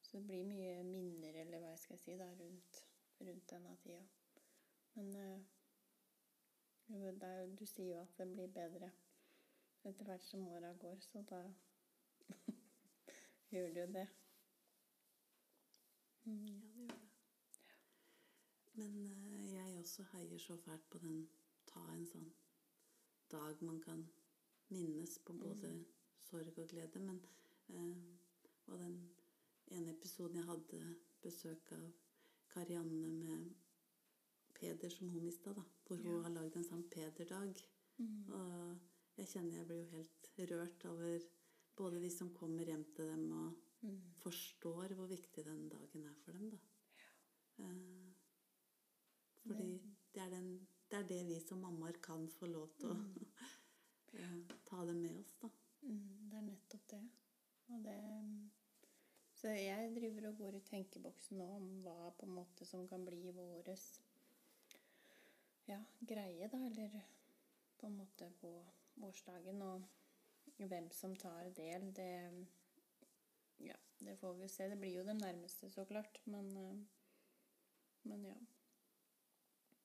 [0.00, 2.78] Så det blir mye minner, eller hva jeg skal si, da, rundt,
[3.20, 4.00] rundt denne tida.
[4.94, 5.42] Men eh,
[6.96, 8.88] er, du sier jo at det blir bedre
[9.84, 11.42] etter hvert som åra går, så da
[13.52, 14.08] gjør det jo det.
[16.24, 16.48] Mm.
[16.48, 17.12] Ja, det gjør det.
[18.80, 21.22] Men uh, jeg også heier så fælt på den
[21.68, 22.32] ta en sånn
[23.30, 24.06] dag man kan
[24.72, 25.76] minnes på både
[26.28, 27.00] sorg og glede.
[27.00, 27.20] Men
[27.68, 28.16] eh,
[28.70, 28.96] og den
[29.74, 31.88] ene episoden jeg hadde besøk av
[32.50, 33.50] Karianne med
[34.54, 35.62] Peder som hun mista, da.
[35.86, 36.22] Hvor hun Ja.
[36.22, 37.62] har lagd en sånn Peder-dag.
[37.98, 38.30] Mm.
[38.30, 38.78] Og
[39.16, 41.20] jeg kjenner jeg blir jo helt rørt over
[41.76, 44.00] både de som kommer hjem til dem og Mm.
[44.20, 46.58] forstår hvor viktig den dagen er for dem, da.
[47.64, 48.12] Eh,
[49.46, 49.80] fordi
[50.14, 52.96] det er, den, det er det vi som mammaer kan få lov til å
[54.20, 55.48] eh, ta det med oss, da.
[55.82, 57.02] Mm, det er nettopp det.
[57.68, 57.98] Og det
[59.34, 63.04] Så jeg driver og går i tenkeboksen nå om hva på en måte som kan
[63.04, 63.86] bli våres
[65.70, 67.00] ja, greie, da, eller
[67.80, 68.50] på en måte på
[69.06, 69.62] årsdagen.
[69.62, 69.82] Og
[70.68, 72.46] hvem som tar del, det
[73.60, 74.68] Ja, det får vi jo se.
[74.68, 76.20] Det blir jo de nærmeste, så klart.
[76.24, 76.76] Men, eh,
[78.02, 78.36] men ja.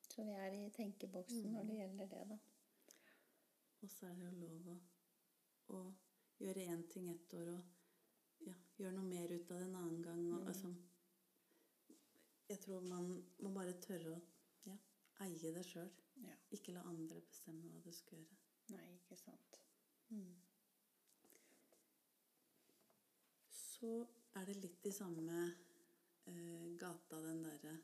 [0.10, 2.38] Så vi er i tenkeboksen når det gjelder det, da.
[3.82, 4.78] Og så er det jo lov å,
[5.74, 5.82] å
[6.40, 10.02] gjøre én ting ett år og ja, gjøre noe mer ut av det en annen
[10.02, 10.26] gang.
[10.34, 10.48] Og, Mm.
[10.48, 10.76] altså,
[12.50, 14.22] jeg tror man må bare tørre å
[14.66, 14.78] ja,
[15.26, 15.90] eie det sjøl.
[16.24, 16.36] Ja.
[16.52, 18.38] Ikke la andre bestemme hva du skal gjøre.
[18.70, 19.60] Nei, ikke sant.
[20.10, 20.36] Mm.
[23.52, 25.40] Så er det litt i samme
[26.26, 27.76] eh, gata, den derre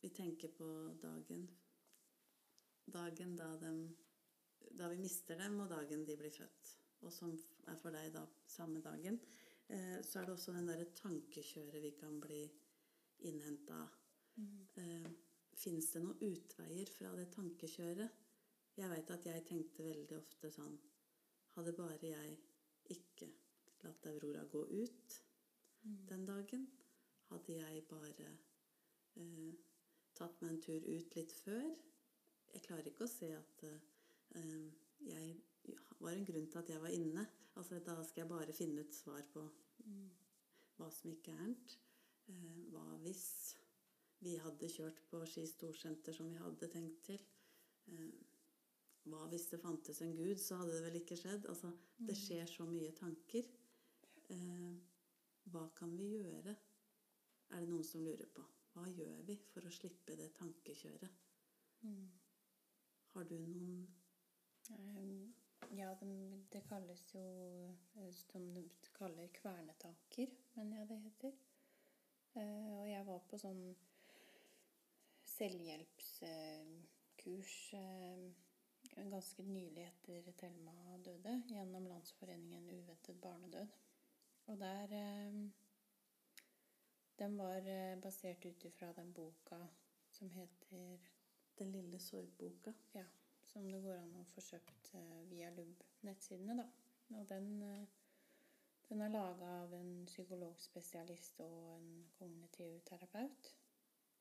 [0.00, 0.68] Vi tenker på
[1.02, 1.48] dagen
[2.86, 3.80] Dagen da, dem,
[4.78, 6.74] da vi mister dem, og dagen de blir født.
[7.06, 7.32] Og som
[7.68, 9.20] er for deg da samme dagen.
[9.68, 12.42] Eh, så er det også den derre tankekjøret vi kan bli
[13.28, 13.96] innhenta av.
[14.36, 14.66] Mm.
[14.82, 15.10] Eh,
[15.58, 18.18] Fins det noen utveier fra det tankekjøret?
[18.78, 20.76] Jeg veit at jeg tenkte veldig ofte sånn
[21.56, 22.36] Hadde bare jeg
[22.94, 23.26] ikke
[23.82, 25.16] latt Aurora gå ut
[25.84, 26.06] Mm.
[26.08, 26.64] den dagen,
[27.30, 28.24] hadde jeg bare
[29.16, 29.52] eh,
[30.18, 31.68] tatt meg en tur ut litt før
[32.52, 33.76] Jeg klarer ikke å se at eh,
[34.34, 35.36] jeg
[36.00, 37.26] var en grunn til at jeg var inne.
[37.56, 39.48] Altså, da skal jeg bare finne ut svar på
[39.84, 40.10] Mm.
[40.76, 41.78] hva som gikk gærent.
[42.28, 43.54] Eh, hva hvis
[44.20, 47.20] vi hadde kjørt på Ski storsenter som vi hadde tenkt til?
[47.88, 48.10] Eh,
[49.06, 51.46] hva hvis det fantes en gud, så hadde det vel ikke skjedd?
[51.48, 52.22] Altså, det Mm.
[52.24, 53.44] skjer så mye tanker.
[54.30, 54.76] Eh,
[55.50, 56.56] hva kan vi gjøre?
[57.50, 58.44] Er det noen som lurer på.
[58.74, 61.10] Hva gjør vi for å slippe det tankekjøret?
[61.82, 62.10] Mm.
[63.14, 63.86] Har du noen
[65.70, 67.22] ja, det, det kalles jo
[67.94, 71.32] eh, som de kaller kvernetanker, men ja, det heter.
[72.34, 73.76] Eh, og jeg var på sånn
[75.28, 78.28] selvhjelpskurs eh,
[78.96, 83.68] ganske nylig etter Thelma døde, gjennom Landsforeningen uventet barnedød.
[84.48, 84.86] Og der
[87.18, 87.60] Den var
[88.00, 89.66] basert ut ifra den boka
[90.10, 90.98] som heter
[91.58, 92.72] Den lille sorgboka?
[92.94, 93.04] ja,
[93.52, 96.66] som det går an å få kjøpt eh, via LUB-nettsidene, da.
[97.16, 97.86] Og den, eh,
[98.88, 103.52] den er laga av en psykologspesialist og en kognitiv terapeut.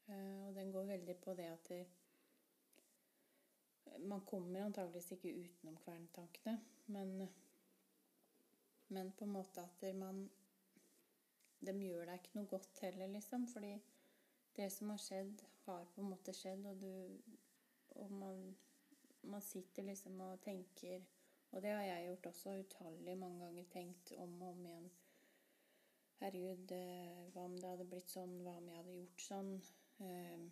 [0.07, 1.81] Eh, og den går veldig på det at det,
[3.99, 7.29] man kommer antageligvis ikke utenom kverntankene, men,
[8.87, 10.27] men på en måte at man
[11.57, 13.47] De gjør deg ikke noe godt heller, liksom.
[13.49, 13.71] Fordi
[14.55, 17.17] det som har skjedd, har på en måte skjedd, og du
[17.97, 18.57] Og man,
[19.27, 21.03] man sitter liksom og tenker
[21.51, 23.63] Og det har jeg gjort også utallig mange ganger.
[23.71, 24.89] Tenkt om og om igjen.
[26.19, 28.33] Herregud, eh, hva om det hadde blitt sånn?
[28.43, 29.51] Hva om jeg hadde gjort sånn?
[30.03, 30.47] Eh,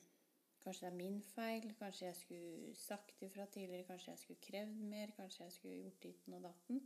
[0.63, 1.67] kanskje det er min feil?
[1.79, 3.87] Kanskje jeg skulle sagt ifra tidligere?
[3.89, 5.11] Kanskje jeg skulle krevd mer?
[5.17, 6.81] Kanskje jeg skulle gjort ditten og datten?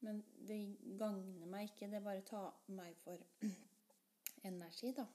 [0.00, 0.60] Men det
[0.98, 1.90] gagner meg ikke.
[1.90, 3.24] Det bare tar meg for
[4.50, 5.06] energi, da.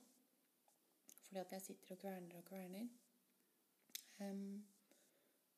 [1.27, 2.89] Fordi at jeg sitter og kverner og kverner.
[4.21, 4.65] Em,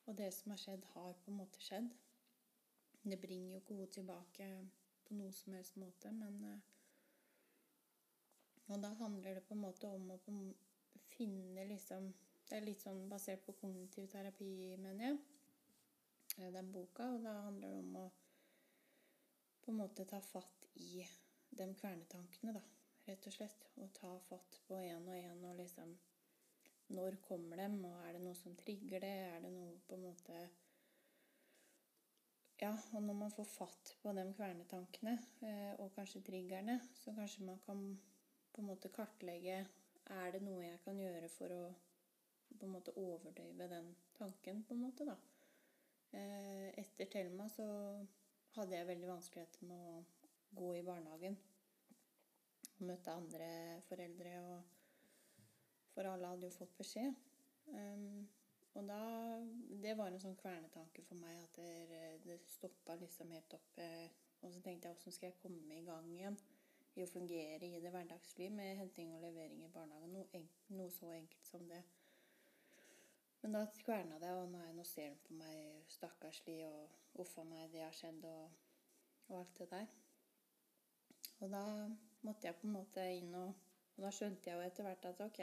[0.05, 1.89] og det som har skjedd, har på en måte skjedd.
[3.05, 4.49] Det bringer jo ikke henne tilbake
[5.05, 6.71] på noe som helst måte, men eh,
[8.67, 10.17] Og da handler det på en måte om å
[11.13, 12.07] finne liksom
[12.49, 15.19] Det er litt sånn basert på kognitiv terapi, mener jeg,
[16.37, 17.07] eh, den boka.
[17.15, 18.05] Og da handler det om å
[19.65, 21.05] på en måte ta fatt i
[21.49, 22.61] de kvernetankene, da.
[23.07, 23.65] Rett og slett.
[23.81, 25.95] Og ta fatt på én og én og liksom
[26.93, 29.15] Når kommer dem, og er det noe som trigger det?
[29.31, 30.43] Er det noe på en måte
[32.61, 37.47] Ja, og når man får fatt på de kvernetankene, eh, og kanskje triggerne, så kanskje
[37.49, 37.81] man kan
[38.53, 39.65] på en måte kartlegge
[40.05, 41.63] Er det noe jeg kan gjøre for å
[42.59, 45.15] på en måte overdøyve den tanken, på en måte, da.
[46.15, 47.65] Eh, etter Thelma så
[48.55, 50.03] hadde jeg veldig vanskeligheter med å
[50.55, 51.35] gå i barnehagen.
[52.77, 53.49] Og møte andre
[53.89, 54.84] foreldre, og
[55.95, 57.15] For alle hadde jo fått beskjed.
[57.71, 58.27] Um,
[58.75, 58.99] og da
[59.81, 63.79] Det var en sånn kvernetanke for meg at det, det stoppa liksom helt opp.
[63.79, 64.09] eh,
[64.43, 66.37] Og så tenkte jeg åssen skal jeg komme i gang igjen
[66.95, 70.13] i å fungere i det hverdagsliv med henting og levering i barnehagen.
[70.15, 71.81] Noe, enk, noe så enkelt som det.
[73.41, 77.67] Men da kverna det, og nei, nå ser de på meg stakkarslig, og uff meg,
[77.73, 78.55] det har skjedd, og,
[79.27, 79.91] og alt det der.
[81.43, 81.63] Og da
[82.25, 83.53] måtte jeg på en måte inn og
[83.95, 85.37] Og da skjønte jeg jo etter hvert at ok,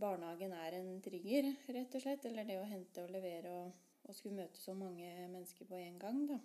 [0.00, 2.26] barnehagen er en trigger, rett og slett.
[2.28, 5.98] Eller det å hente og levere og, og skulle møte så mange mennesker på en
[6.02, 6.40] gang, da.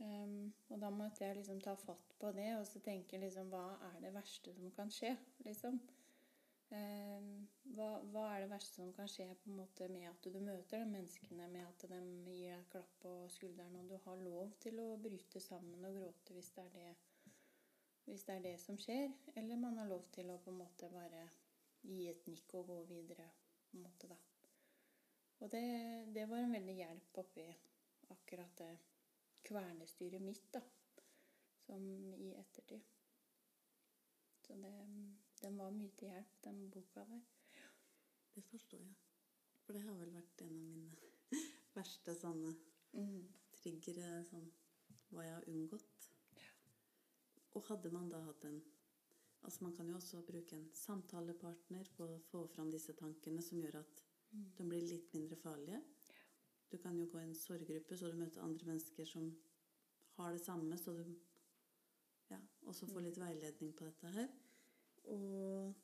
[0.00, 3.66] Um, og da måtte jeg liksom ta fatt på det og så tenke liksom Hva
[3.90, 5.10] er det verste som kan skje,
[5.44, 5.76] liksom?
[6.70, 10.38] Um, hva, hva er det verste som kan skje på en måte med at du
[10.38, 14.22] møter de menneskene, med at de gir deg et klapp på skulderen, og du har
[14.24, 16.90] lov til å bryte sammen og gråte hvis det er det,
[18.06, 19.10] hvis det, er det som skjer?
[19.34, 21.26] Eller man har lov til å på en måte bare
[21.82, 23.26] gi et nikk og gå videre,
[23.70, 24.16] på en måte, da.
[25.40, 25.64] Og det,
[26.14, 27.46] det var en veldig hjelp oppi
[28.12, 28.70] akkurat det
[29.48, 30.62] kvernestyret mitt, da.
[31.64, 31.84] Som
[32.16, 32.82] i ettertid.
[34.46, 34.72] Så det,
[35.42, 37.22] den var mye til hjelp, den boka der.
[38.34, 38.96] Det forstår jeg.
[39.64, 40.96] For det har vel vært en av mine
[41.78, 42.56] verste sånne
[42.92, 43.26] Mm.
[43.54, 44.48] triggere, sånn
[45.10, 46.06] hva jeg har unngått.
[47.54, 48.60] Og hadde man da hatt en
[49.42, 53.58] Altså man kan jo også bruke en samtalepartner på å få fram disse tankene som
[53.62, 54.44] gjør at Mm.
[54.58, 55.80] de blir litt mindre farlige.
[56.70, 59.24] Du kan jo gå i en sorggruppe så du møter andre mennesker som
[60.16, 61.14] har det samme, så du
[62.30, 64.28] ja, også får litt veiledning på dette her.
[65.04, 65.74] Og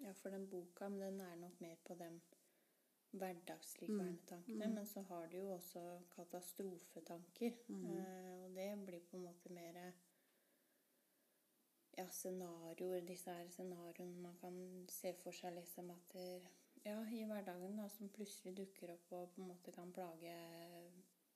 [0.00, 2.20] Ja, for den boka men den er nok mer på de
[3.12, 4.66] hverdagslige Mm, kvernetankene.
[4.68, 4.74] mm.
[4.74, 7.52] Men så har du jo også katastrofetanker.
[7.68, 7.86] Mm.
[7.90, 9.92] Eh, og det blir på en måte mer
[11.98, 13.02] ja, scenarioer.
[13.08, 14.56] Disse her scenarioene man kan
[14.92, 16.26] se for seg liksom at det,
[16.86, 20.34] ja, i hverdagen da, som plutselig dukker opp og på en måte kan plage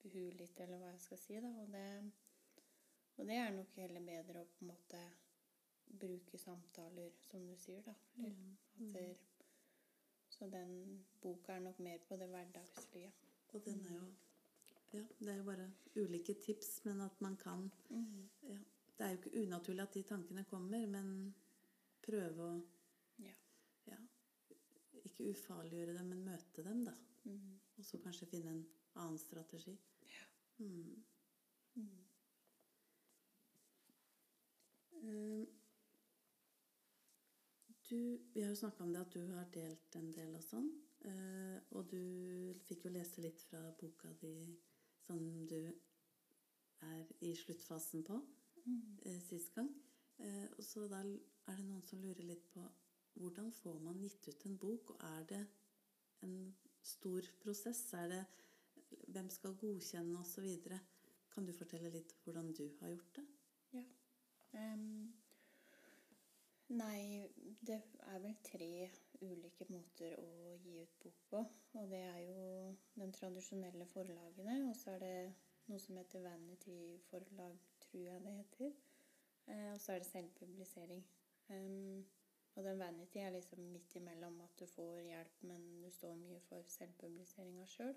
[0.04, 1.40] huet litt, eller hva jeg skal si.
[1.42, 1.86] da, og det,
[3.18, 5.02] og det er nok heller bedre å på en måte
[5.92, 7.94] bruke samtaler, som du sier, da.
[8.18, 8.48] Eller,
[8.78, 9.16] Mm, det,
[10.32, 13.10] så den boka er nok mer på det hverdagslige.
[13.52, 14.06] Og den er jo
[14.92, 17.70] Ja, det er jo bare ulike tips, men at man kan
[18.48, 18.58] ja,
[19.02, 21.06] Det er jo ikke unaturlig at de tankene kommer, men
[22.06, 22.58] prøve å
[23.18, 23.32] Ja.
[23.86, 23.96] ja,
[25.04, 26.92] Ikke ufarliggjøre dem, men møte dem, da.
[27.24, 27.58] Mm.
[27.78, 28.60] Og så kanskje finne en
[28.94, 29.74] annen strategi.
[30.58, 31.02] Mm.
[31.74, 32.04] Mm.
[35.02, 35.46] Eh,
[37.90, 40.70] Du, vi har jo snakka om det at du har delt en del og sånn.
[41.04, 44.56] eh, og du fikk jo lese litt fra boka di
[45.02, 45.72] som du
[46.80, 48.22] er i sluttfasen på
[48.64, 48.98] Mm.
[49.04, 49.70] eh, sist gang.
[50.18, 52.64] Eh, og så da er det noen som lurer litt på
[53.14, 55.46] hvordan får man gitt ut en bok, og er det
[56.22, 57.82] en stor prosess?
[57.94, 58.24] Er det
[59.08, 60.46] hvem skal godkjenne osv.?
[61.32, 63.26] Kan du fortelle litt hvordan du har gjort det?
[63.72, 63.84] Ja.
[64.52, 65.12] Um,
[66.68, 67.28] nei,
[67.60, 68.90] det er vel tre
[69.22, 71.44] ulike måter å gi ut bok på.
[71.80, 72.44] Og det er jo
[73.00, 75.16] de tradisjonelle forlagene, og så er det
[75.70, 76.76] noe som heter Vanity
[77.08, 77.56] Forlag,
[77.92, 78.72] tror jeg det heter.
[79.46, 81.04] Eh, og så er det selvpublisering.
[81.48, 82.04] Um,
[82.54, 86.40] og den Vanity er liksom midt imellom at du får hjelp, men du står mye
[86.48, 87.94] for selvpubliseringa sjøl.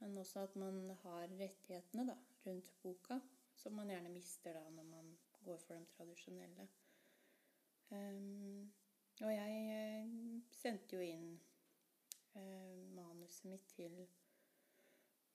[0.00, 2.16] Men også at man har rettighetene da,
[2.46, 3.18] rundt boka,
[3.56, 6.68] som man gjerne mister da når man går for de tradisjonelle.
[7.90, 8.72] Um,
[9.20, 10.10] og jeg eh,
[10.52, 11.30] sendte jo inn
[12.36, 13.96] eh, manuset mitt til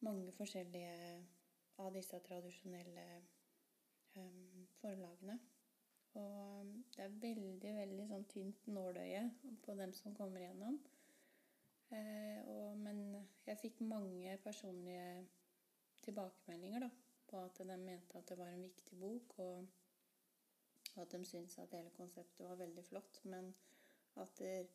[0.06, 0.94] mange forskjellige
[1.82, 3.06] av disse tradisjonelle
[4.82, 5.38] forlagene.
[6.14, 9.24] Og det er veldig, veldig sånn tynt nåløye
[9.66, 10.78] på dem som kommer igjennom.
[11.94, 13.00] Eh, og, men
[13.48, 15.08] jeg fikk mange personlige
[16.06, 16.90] tilbakemeldinger da,
[17.30, 21.74] på at de mente at det var en viktig bok, og at de syntes at
[21.74, 23.54] hele konseptet var veldig flott, men
[24.22, 24.70] at der,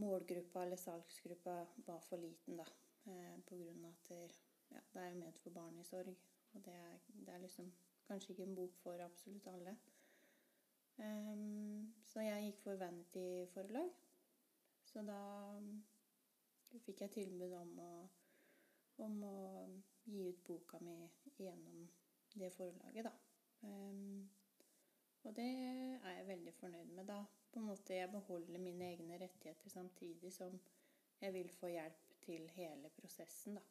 [0.00, 2.64] målgruppa eller salgsgruppa var for liten, da.
[3.04, 4.36] Eh, på grunn av at der,
[4.70, 6.14] ja, det er jo ment for barn i sorg,
[6.52, 7.72] og det er, det er liksom
[8.06, 9.76] kanskje ikke en bok for absolutt alle.
[10.98, 13.90] Um, så jeg gikk for Vanity-forlag.
[14.84, 15.20] Så da
[16.84, 17.90] fikk jeg tilbud om å,
[19.06, 19.36] om å
[20.04, 20.96] gi ut boka mi
[21.38, 21.86] gjennom
[22.34, 23.12] det forlaget, da.
[23.62, 24.28] Um,
[25.22, 25.46] og det
[26.02, 27.22] er jeg veldig fornøyd med, da.
[27.52, 30.56] På en måte Jeg beholder mine egne rettigheter samtidig som
[31.20, 33.62] jeg vil få hjelp til hele prosessen, da.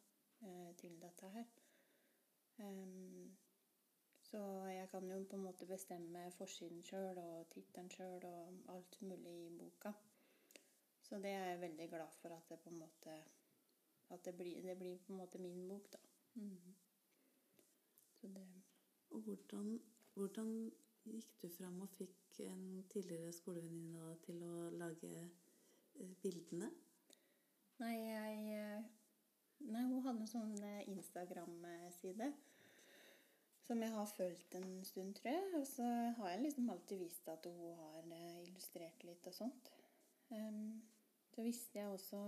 [0.47, 1.45] eh, Til dette her.
[2.59, 3.37] Em,
[4.31, 4.39] så
[4.71, 9.33] jeg kan jo på en måte bestemme forsiden sjøl og tittelen sjøl og alt mulig
[9.45, 9.91] i boka.
[11.03, 13.15] Så det er jeg veldig glad for at det på en måte
[14.11, 15.99] At det blir, det blir på en måte min bok, da.
[16.35, 16.75] Mm.
[18.21, 18.47] Så det
[19.09, 19.81] Og hvordan,
[20.13, 20.71] hvordan
[21.03, 26.71] gikk du fram og fikk en tidligere skolevenninne til å lage eh, bildene?
[27.79, 28.89] Nei, jeg eh,
[29.59, 32.31] Nei, hun hadde en sånn eh, Instagram-side
[33.71, 35.43] som jeg har følt en stund, tror jeg.
[35.55, 35.83] Og så
[36.17, 39.69] har jeg liksom alltid visst at hun har eh, illustrert litt og sånt.
[40.31, 40.81] Um,
[41.31, 42.19] så visste jeg også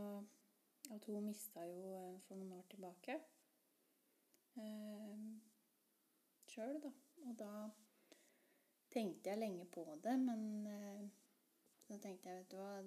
[0.96, 3.18] at hun mista jo eh, for noen år tilbake
[4.56, 5.42] um,
[6.48, 6.92] sjøl, da.
[7.28, 7.52] Og da
[8.94, 11.04] tenkte jeg lenge på det, men uh,
[11.90, 12.78] så tenkte jeg, vet du hva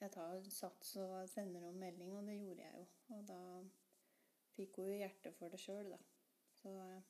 [0.00, 2.84] Jeg tar sats og sender henne melding, og det gjorde jeg jo.
[3.16, 3.40] Og da
[4.56, 6.00] fikk hun jo hjerte for det sjøl, da.
[6.60, 7.02] Så jeg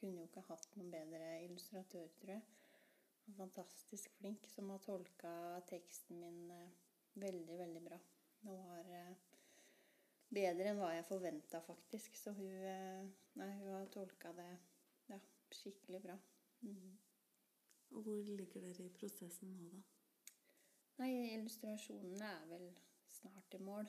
[0.00, 2.46] kunne jo ikke hatt noen bedre illustratør, tror jeg.
[3.28, 5.32] Og fantastisk flink, som har tolka
[5.70, 6.78] teksten min eh,
[7.20, 7.98] veldig, veldig bra.
[8.42, 9.12] Hun har eh,
[10.34, 12.18] bedre enn hva jeg forventa, faktisk.
[12.18, 13.06] Så hun, eh,
[13.38, 14.50] nei, hun har tolka det
[15.10, 15.20] ja,
[15.60, 16.18] skikkelig bra.
[16.64, 16.98] Mm.
[17.90, 19.82] Og hvor ligger dere i prosessen nå, da?
[21.00, 22.66] Nei, illustrasjonene er vel
[23.08, 23.86] snart i mål.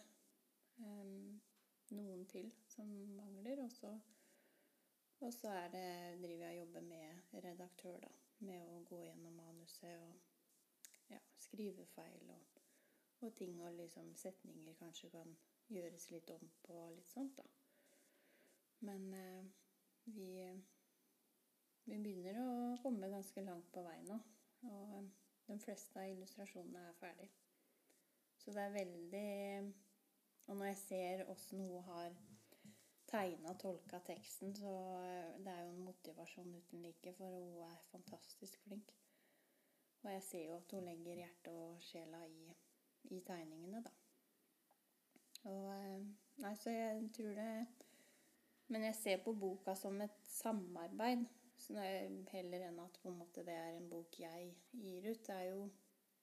[0.82, 1.42] Um,
[1.92, 2.88] noen til som
[3.18, 3.64] mangler.
[3.66, 3.92] Og så,
[5.22, 5.88] og så er det,
[6.24, 8.12] driver jeg og jobber med redaktør, da.
[8.42, 12.62] Med å gå gjennom manuset og ja, skrivefeil og,
[13.22, 15.36] og ting og liksom setninger kanskje kan
[15.70, 17.46] gjøres litt om på og litt sånt, da.
[18.82, 19.44] Men eh,
[20.10, 20.32] vi,
[21.86, 24.18] vi begynner å komme ganske langt på vei nå.
[24.72, 25.12] Og eh,
[25.52, 27.30] de fleste av illustrasjonene er ferdig.
[28.42, 29.74] Så det er veldig
[30.50, 32.16] Og når jeg ser åssen hun har
[33.12, 34.72] tegna og tolka teksten, så
[35.04, 38.94] eh, det er jo en motivasjon uten like, for hun er fantastisk flink.
[40.02, 42.56] Og jeg ser jo at hun legger hjertet og sjela i,
[43.12, 43.94] i tegningene, da.
[45.52, 46.10] Og eh,
[46.42, 47.50] Nei, så jeg tror det
[48.72, 51.26] Men jeg ser på boka som et samarbeid
[52.32, 55.20] heller enn at en det er en bok jeg gir ut.
[55.28, 55.68] Det er jo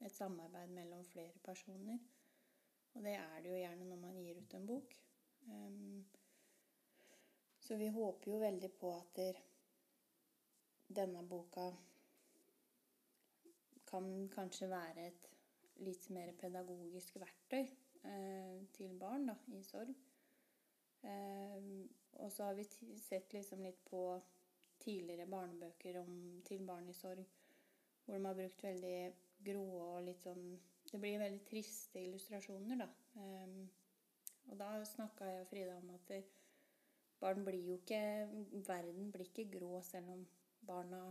[0.02, 1.98] et samarbeid mellom flere personer.
[2.94, 4.96] Og det er det jo gjerne når man gir ut en bok.
[5.46, 6.04] Um,
[7.68, 9.18] så vi håper jo veldig på at
[10.96, 11.66] denne boka
[13.90, 15.26] kan kanskje være et
[15.84, 19.92] litt mer pedagogisk verktøy eh, til barn da, i sorg.
[21.04, 21.68] Eh,
[22.24, 22.64] og så har vi
[23.04, 24.00] sett liksom litt på
[24.80, 27.20] tidligere barnebøker om, til barn i sorg,
[28.06, 28.96] hvor de har brukt veldig
[29.44, 30.48] grå og litt sånn
[30.88, 32.88] Det blir veldig triste illustrasjoner, da.
[33.20, 33.56] Eh,
[34.48, 36.16] og da snakka jeg og Frida om at
[37.20, 38.00] barn blir jo ikke
[38.66, 40.24] Verden blir ikke grå selv om
[40.66, 41.02] barna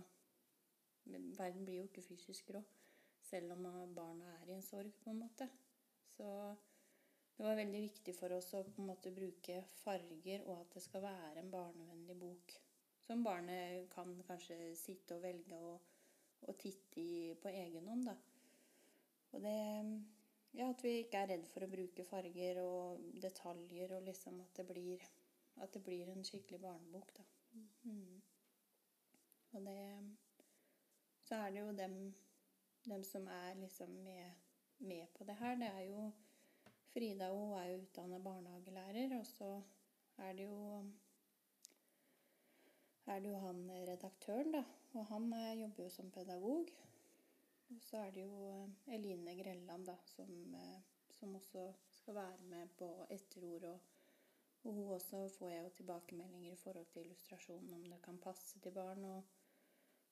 [1.06, 2.64] Verden blir jo ikke fysisk grå
[3.30, 5.48] selv om barna er i en sorg, på en måte.
[6.16, 6.28] Så
[7.38, 10.84] det var veldig viktig for oss å på en måte bruke farger, og at det
[10.86, 12.56] skal være en barnevennlig bok
[13.08, 15.76] som barnet kan kanskje sitte og velge å,
[16.48, 18.10] å titte i på egen hånd.
[18.10, 18.18] da.
[19.34, 19.58] Og det
[20.58, 24.58] Ja, at vi ikke er redd for å bruke farger og detaljer, og liksom at
[24.58, 25.04] det blir,
[25.62, 27.24] at det blir en skikkelig barnebok, da.
[27.84, 28.22] Mm.
[29.52, 30.18] Og det
[31.28, 32.16] Så er det jo dem,
[32.86, 34.32] dem som er liksom med,
[34.78, 35.56] med, på det her.
[35.56, 36.12] Det er jo
[36.94, 39.62] Frida hun er jo utdanna barnehagelærer, og så
[40.18, 40.92] er det jo
[43.08, 44.64] er det jo han eh, redaktøren, da.
[45.00, 46.72] Og han eh, jobber jo som pedagog.
[47.70, 50.56] Og så er det jo eh, Eline Grelland, da, som,
[51.20, 53.64] som også skal være med på etterord.
[53.72, 53.97] Og,
[54.68, 58.60] og hun også får jeg jo tilbakemeldinger i forhold til illustrasjonen, om det kan passe
[58.60, 59.06] til barn.
[59.06, 59.24] Og,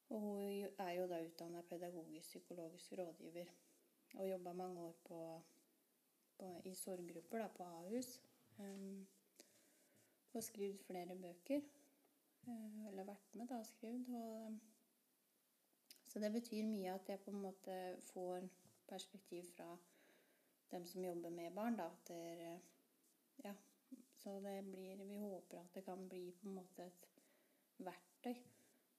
[0.10, 3.52] og hun er jo da utdanna pedagogisk psykologisk rådgiver.
[4.16, 5.42] Og jobba mange år på,
[6.38, 8.22] på, i sorggrupper da, på Ahus.
[8.60, 9.08] Um,
[10.34, 11.62] og skrevet flere bøker.
[12.48, 14.08] Uh, eller vært med da og skrevet.
[14.16, 14.58] Og,
[16.08, 18.48] så det betyr mye at jeg på en måte får
[18.88, 19.78] perspektiv fra
[20.72, 21.78] dem som jobber med barn.
[21.78, 22.60] da, at det,
[23.44, 23.54] ja,
[24.26, 27.10] Så det blir Vi håper at det kan bli på en måte et
[27.78, 28.40] verktøy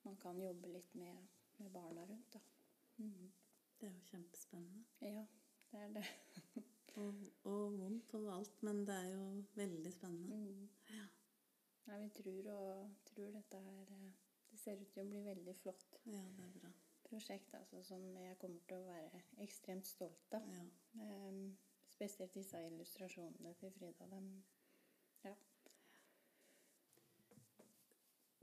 [0.07, 2.37] man kan jobbe litt med, med barna rundt.
[2.97, 3.33] Mm.
[3.81, 4.85] Det er jo kjempespennende.
[5.01, 5.25] Ja,
[5.73, 6.05] det er det.
[7.01, 9.25] og, og, vondt og alt, men det er jo
[9.59, 10.39] veldig spennende.
[10.45, 10.69] Mm.
[10.95, 11.09] Ja.
[11.89, 14.09] Nei, vi tror, og, tror dette her eh,
[14.53, 16.01] Det ser ut til å bli veldig flott.
[16.07, 16.71] Ja, det er bra.
[17.11, 20.47] Prosjekt altså, som jeg kommer til å være ekstremt stolt av.
[20.55, 20.69] Ja.
[21.03, 21.57] Um,
[21.91, 24.07] spesielt disse illustrasjonene til Frida.
[24.15, 24.31] Dem,
[25.25, 25.35] ja.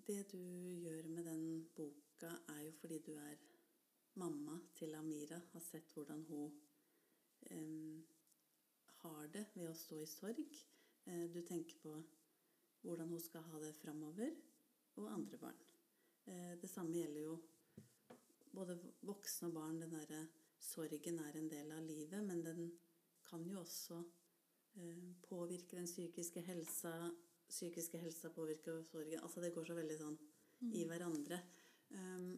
[0.08, 0.40] Det du
[0.84, 1.46] gjør med den
[1.76, 3.38] boka, er jo fordi du er
[4.20, 5.40] mamma til Amira.
[5.54, 6.52] Har sett hvordan hun
[7.52, 8.04] um,
[9.04, 10.58] har det ved å stå i sorg.
[11.08, 11.96] Uh, du tenker på
[12.84, 14.34] hvordan hun skal ha det framover,
[14.96, 15.62] og andre barn.
[16.26, 17.38] Eh, det samme gjelder jo
[18.54, 19.80] både voksne og barn.
[19.82, 20.26] Den derre
[20.60, 22.68] sorgen er en del av livet, men den
[23.28, 24.02] kan jo også
[24.76, 26.94] eh, påvirke den psykiske helsa.
[27.50, 29.20] Psykiske helsa påvirker sorgen.
[29.20, 30.18] Altså det går så veldig sånn
[30.72, 30.90] i mm.
[30.90, 31.40] hverandre.
[31.94, 32.30] Um,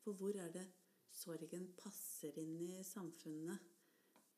[0.00, 0.64] for hvor er det
[1.12, 3.70] sorgen passer inn i samfunnet?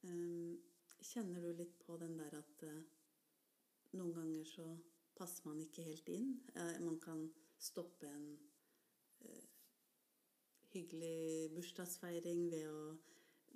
[0.06, 0.56] Um,
[1.04, 2.80] kjenner du litt på den der at uh,
[3.96, 4.66] noen ganger så
[5.16, 6.32] passer man ikke helt inn.
[6.56, 7.26] Uh, man kan
[7.58, 8.30] stoppe en
[9.26, 9.44] uh,
[10.72, 12.80] hyggelig bursdagsfeiring ved å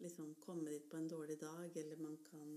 [0.00, 2.52] liksom komme dit på en dårlig dag, eller man kan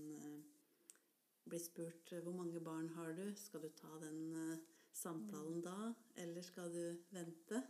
[1.52, 3.26] eh, spurt hvor mange barn har du?
[3.36, 4.60] Skal du ta den
[4.94, 7.62] samtalen da, eller skal du vente?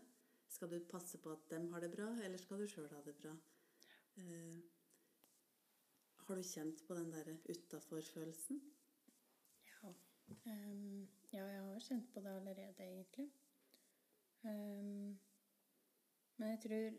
[0.49, 3.17] Skal du passe på at dem har det bra, eller skal du sjøl ha det
[3.19, 3.35] bra?
[6.25, 8.61] har du kjent på den derre utafor-følelsen?
[9.69, 9.91] Ja.
[10.47, 13.27] Um, ja, jeg har kjent på det allerede, egentlig.
[14.45, 15.19] Um,
[16.37, 16.91] men jeg tror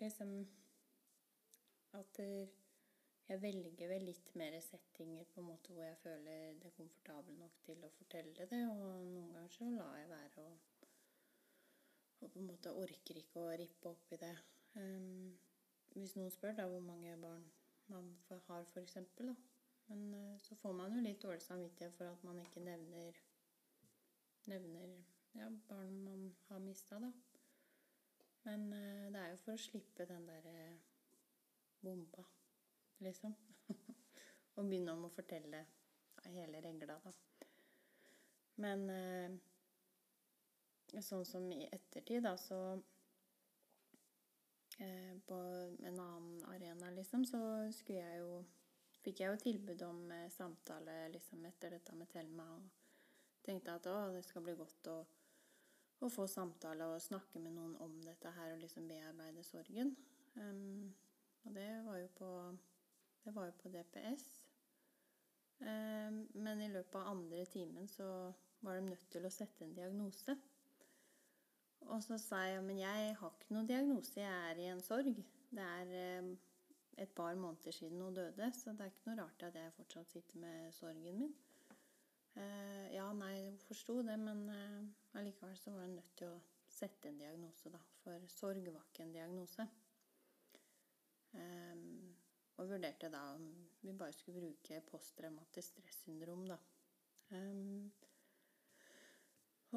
[0.00, 0.48] liksom
[1.92, 2.20] at
[3.30, 7.36] jeg velger vel litt mer settinger på en måte hvor jeg føler det er komfortabel
[7.38, 10.88] nok til å fortelle det, og noen ganger så lar jeg være og,
[12.20, 14.32] og på en måte orker ikke å rippe opp i det.
[14.74, 15.30] Um,
[15.94, 17.46] hvis noen spør da hvor mange barn
[17.90, 18.10] man
[18.48, 19.36] har, f.eks., da.
[19.90, 23.22] Men uh, så får man jo litt dårlig samvittighet for at man ikke nevner,
[24.50, 24.98] nevner
[25.38, 27.14] ja, barn man har mista, da.
[28.42, 30.68] Men uh, det er jo for å slippe den derre
[31.80, 32.26] bomba,
[33.04, 33.34] liksom.
[34.56, 35.64] Og begynne om å fortelle
[36.26, 37.12] hele regla, da.
[38.60, 39.36] Men uh,
[41.00, 42.60] sånn som i ettertid, da, så
[44.80, 45.34] Eh, på
[45.82, 47.38] en annen arena, liksom, så
[47.72, 48.40] skulle jeg jo
[49.00, 52.66] Fikk jeg jo tilbud om eh, samtale liksom etter dette med Thelma, og
[53.46, 54.96] tenkte at å, det skal bli godt å,
[56.04, 59.94] å, få samtale og snakke med noen om dette her og liksom bearbeide sorgen.
[60.34, 60.92] Um,
[61.46, 62.28] og det var jo på
[63.24, 64.28] Det var jo på DPS.
[65.60, 68.06] Um, men i løpet av andre timen så
[68.64, 70.36] var de nødt til å sette en diagnose.
[71.88, 75.16] Og så sa jeg men jeg har ikke noen diagnose, jeg er i en sorg.
[75.50, 76.30] Det er eh,
[77.02, 80.12] et par måneder siden hun døde, så det er ikke noe rart at jeg fortsatt
[80.12, 81.32] sitter med sorgen min.
[82.38, 84.80] Eh, ja, nei, hun forsto det, men eh,
[85.18, 86.40] allikevel så var hun nødt til å
[86.70, 87.80] sette en diagnose, da.
[88.04, 89.66] For sorg var ikke en diagnose.
[92.60, 93.48] Og vurderte da om
[93.80, 96.58] vi bare skulle bruke posttraumatisk stressyndrom, da.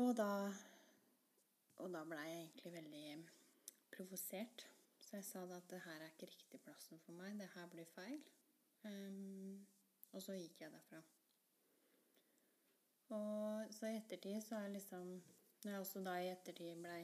[0.01, 0.29] og da
[1.81, 3.07] og da blei jeg egentlig veldig
[3.91, 4.65] provosert.
[5.03, 7.35] Så jeg sa da at det her er ikke riktig plassen for meg.
[7.39, 8.21] Det her blir feil.
[8.83, 9.65] Um,
[10.13, 11.01] og så gikk jeg derfra.
[13.17, 15.21] Og så i ettertid så er liksom
[15.63, 17.03] Når jeg også da i ettertid blei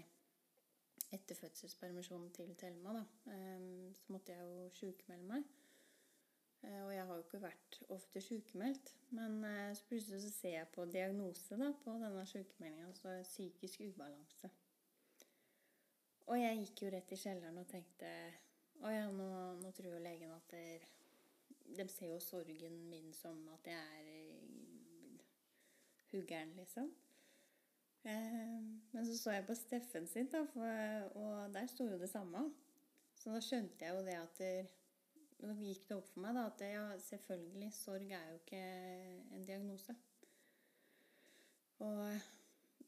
[1.16, 5.46] etter fødselspermisjonen til Thelma, da, um, så måtte jeg jo sjukmelde meg.
[6.64, 8.94] Uh, og jeg har jo ikke vært ofte sykemeldt.
[9.16, 13.28] Men uh, så plutselig så ser jeg på diagnose da, på denne sykemeldinga, så er
[13.28, 14.52] psykisk ubalanse.
[16.30, 18.10] Og jeg gikk jo rett i kjelleren og tenkte
[18.86, 19.28] Å ja, nå,
[19.60, 20.86] nå tror jo legen at der,
[21.80, 25.24] De ser jo sorgen min som at jeg er eh,
[26.12, 26.90] huggeren, liksom.
[28.04, 28.56] Eh,
[28.94, 32.48] men så så jeg på Steffen sitt, da, for, og der sto jo det samme.
[33.20, 34.72] Så da skjønte jeg jo det at der,
[35.40, 38.64] Nå gikk det opp for meg da, at ja, selvfølgelig, sorg er jo ikke
[39.38, 39.96] en diagnose.
[41.80, 42.20] Og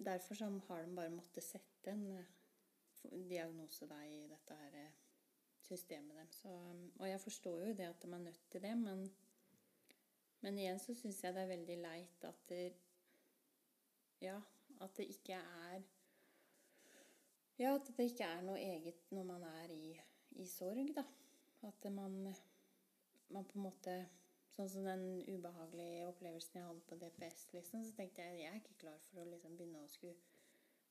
[0.06, 2.26] derfor så har de bare måttet sette en
[3.30, 5.00] diagnose da i dette her eh,
[5.64, 6.42] systemet deres.
[7.00, 9.06] Og jeg forstår jo det at de er nødt til det, men,
[10.42, 12.64] men igjen så syns jeg det er veldig leit at det
[14.22, 14.36] Ja,
[14.82, 15.82] at det ikke er
[17.58, 19.96] Ja, at det ikke er noe eget når man er i,
[20.32, 21.08] i sorg, da.
[21.68, 22.34] At man,
[23.30, 23.96] man på en måte
[24.52, 28.58] Sånn som den ubehagelige opplevelsen jeg hadde på DPS, liksom, så tenkte jeg jeg er
[28.60, 30.18] ikke klar for å liksom begynne å skulle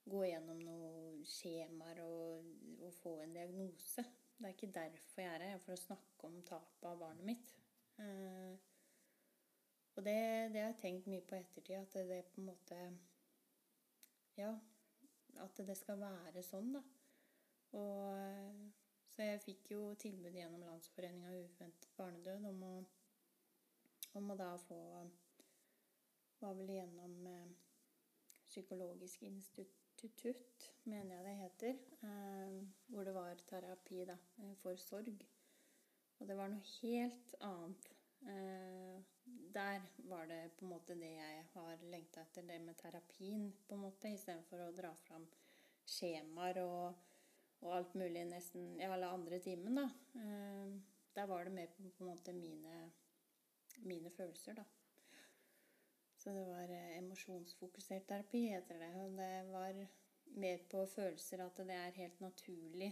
[0.09, 2.47] gå gjennom noen skjemaer og,
[2.79, 4.05] og, få en diagnose.
[4.37, 7.53] Det er ikke derfor jeg er her, for å snakke om tapet av barnet mitt.
[8.01, 8.55] Eh,
[9.93, 10.17] og det,
[10.55, 12.81] det, har jeg tenkt mye på ettertid, at det, det, på en måte
[14.39, 14.55] Ja,
[15.43, 16.81] at det skal være sånn, da.
[17.77, 18.80] Og
[19.21, 22.69] så jeg fikk jo tilbud gjennom Landsforeninga uventet barnedød om å,
[24.17, 24.77] om å da få
[26.41, 27.51] Var vel gjennom eh,
[28.47, 32.55] Psykologisk institutt, mener jeg det heter, eh,
[32.89, 35.21] hvor det var terapi da, eh, for sorg.
[36.17, 37.91] Og det var noe helt annet.
[38.25, 38.97] Eh,
[39.53, 43.77] der var det på en måte det jeg har lengta etter, det med terapien, på
[43.77, 45.29] en måte, istedenfor å dra fram
[45.85, 47.07] skjemaer og,
[47.61, 49.87] og, alt mulig nesten i alle andre timen, da.
[51.15, 52.91] Der var det mer på, på en måte mine,
[53.83, 54.65] mine følelser, da.
[56.21, 58.89] Så det var eh, emosjonsfokusert terapi, heter det.
[59.01, 59.79] Og det var
[60.37, 62.91] mer på følelser at det er helt naturlig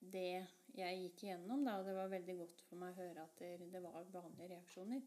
[0.00, 0.44] det
[0.76, 1.64] jeg gikk igjennom.
[1.64, 3.40] Da, og det var veldig godt for meg å høre at
[3.72, 5.06] det var vanlige reaksjoner.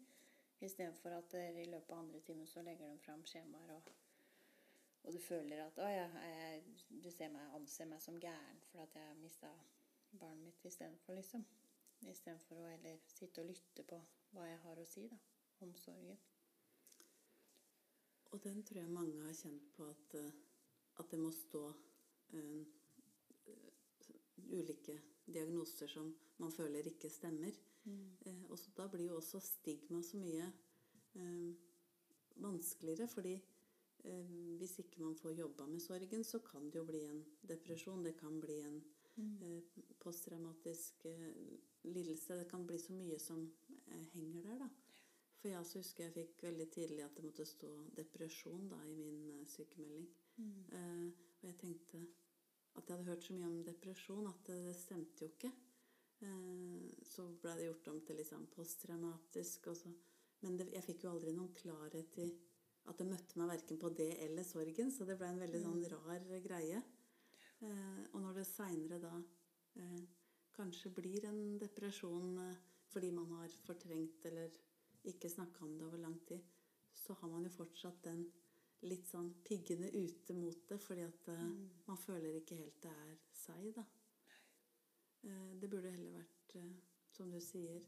[0.60, 3.93] Istedenfor at i løpet av andre timen så legger de fram skjemaer, og,
[5.10, 6.64] og, du føler at å, ja, jeg,
[7.01, 9.49] du ser meg, anser meg som gæren for at jeg har mista
[10.12, 11.45] barnet mitt istedenfor, liksom.
[12.05, 13.97] Istedenfor å heller sitte og lytte på
[14.36, 15.18] hva jeg har å si da,
[15.66, 16.20] om sorgen.
[18.30, 20.38] Og den tror jeg mange har kjent på at, eh,
[21.01, 22.64] at det må stå uh,
[24.53, 27.57] ulike diagnoser som man føler ikke stemmer.
[27.89, 28.05] Mm.
[28.28, 30.45] Uh, og så da blir jo også stigma så mye
[31.18, 31.49] eh,
[32.45, 33.39] vanskeligere, fordi
[34.60, 38.04] hvis ikke man får jobba med sorgen, så kan det jo bli en depresjon.
[38.04, 38.82] Det kan bli en
[39.20, 39.41] Mm.
[39.41, 41.34] eh, posttraumatisk eh,
[41.84, 42.36] lidelse.
[42.36, 43.52] Det kan bli så mye som
[43.88, 44.70] eh, henger der, da.
[45.39, 48.95] For jeg også husker jeg fikk veldig tidlig at det måtte stå depresjon da i
[48.95, 50.08] min sykemelding.
[50.38, 50.54] Mm.
[50.72, 51.06] Eh,
[51.41, 52.02] og jeg tenkte
[52.76, 55.52] at jeg hadde hørt så mye om depresjon at det, det stemte jo ikke.
[56.22, 59.68] Eh, så ble det gjort om til liksom posttraumatisk.
[60.41, 62.30] Men det, jeg fikk jo aldri noen klarhet i
[62.89, 64.89] at det møtte meg verken på det eller sorgen.
[64.91, 66.81] Så det ble en veldig sånn rar greie.
[67.61, 69.13] Eh, og når det seinere da
[69.75, 70.03] eh,
[70.55, 72.55] kanskje blir en depresjon eh,
[72.89, 74.49] fordi man har fortrengt eller
[75.05, 76.41] ikke snakka om det over lang tid,
[76.95, 78.23] så har man jo fortsatt den
[78.81, 81.69] litt sånn piggende ute mot det, fordi at eh, Mm.
[81.87, 83.83] man føler ikke helt det er seg, da.
[85.23, 86.73] Eh, det burde heller vært, eh,
[87.11, 87.83] som du sier,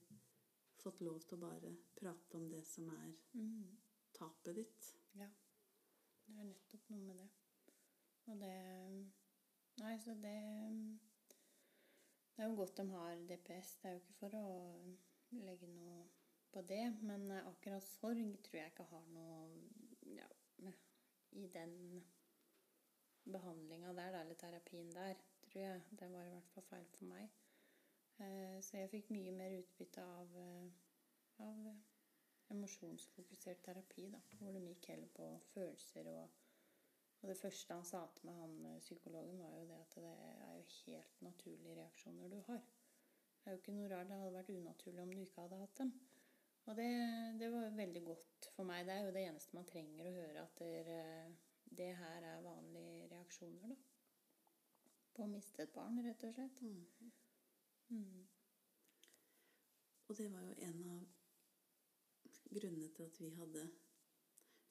[0.82, 3.78] fått lov til å bare prate om det som er Mm.
[4.22, 4.92] Tapet ditt.
[5.20, 5.28] Ja.
[6.28, 7.30] Det er nettopp noe med det.
[8.30, 8.56] Og det
[9.82, 10.38] Nei, så det
[12.36, 13.76] Det er jo godt de har DPS.
[13.82, 14.48] Det er jo ikke for å
[15.46, 16.06] legge noe
[16.52, 19.36] på det, men akkurat sorg tror jeg ikke har noe
[20.16, 20.28] ja,
[21.32, 21.76] i den
[23.24, 25.14] behandlinga der, eller terapien der,
[25.46, 25.84] tror jeg.
[26.00, 27.30] Det var i hvert fall feil for meg.
[28.20, 30.72] Eh, Så jeg fikk mye mer utbytte av, eh,
[31.46, 31.91] av
[32.52, 36.40] emosjonsfokusert terapi, da, hvor de gikk heller på følelser og
[37.22, 40.14] Og det første han sa til meg, han eh, psykologen, var jo det at det
[40.46, 42.64] er jo helt naturlige reaksjoner du har.
[43.44, 44.10] Det er jo ikke noe rart.
[44.10, 45.92] Det hadde vært unaturlig om du ikke hadde hatt dem.
[46.66, 46.90] Og det,
[47.40, 48.88] det var jo veldig godt for meg.
[48.88, 50.98] Det er jo det eneste man trenger å høre, at det,
[51.78, 53.80] det her er vanlige reaksjoner, da.
[55.14, 56.62] På å miste et barn, rett og slett.
[57.94, 58.28] Mm.
[60.08, 61.21] Og det var jo en av
[62.52, 63.66] grunnene til at vi hadde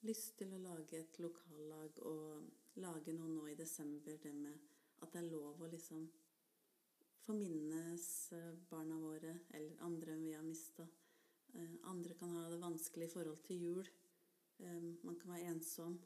[0.09, 2.51] lyst til å lage et lokallag og
[2.81, 4.59] lage noe nå i desember, det med
[5.03, 6.07] at det er lov å liksom
[7.25, 10.87] forminnes eh, barna våre eller andre vi har mista.
[11.91, 13.89] Andre kan ha det vanskelig i forhold til jul.
[14.61, 15.99] Eh, Man kan være ensom.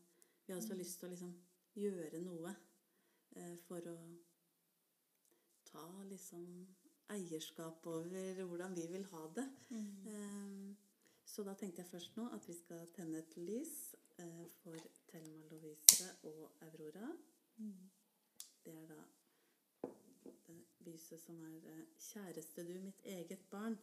[0.46, 0.78] Vi har også Mm.
[0.78, 1.34] lyst til å liksom
[1.76, 2.54] gjøre noe
[3.36, 3.96] eh, for å
[5.64, 6.66] ta liksom
[7.10, 9.48] eierskap over hvordan vi vil ha det.
[9.70, 10.76] Mm.
[11.24, 13.74] Så da tenkte jeg først nå at vi skal tenne et lys
[14.22, 14.78] eh, for
[15.10, 17.10] Thelma Lovise og Aurora.
[17.56, 17.90] Mm.
[18.64, 19.00] Det er da
[20.46, 23.76] det lyset som er eh, Kjæreste du, mitt eget barn.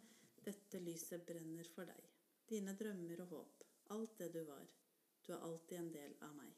[0.45, 2.07] Dette lyset brenner for deg.
[2.49, 3.65] Dine drømmer og håp.
[3.95, 4.65] Alt det du var.
[5.25, 6.53] Du er alltid en del av meg.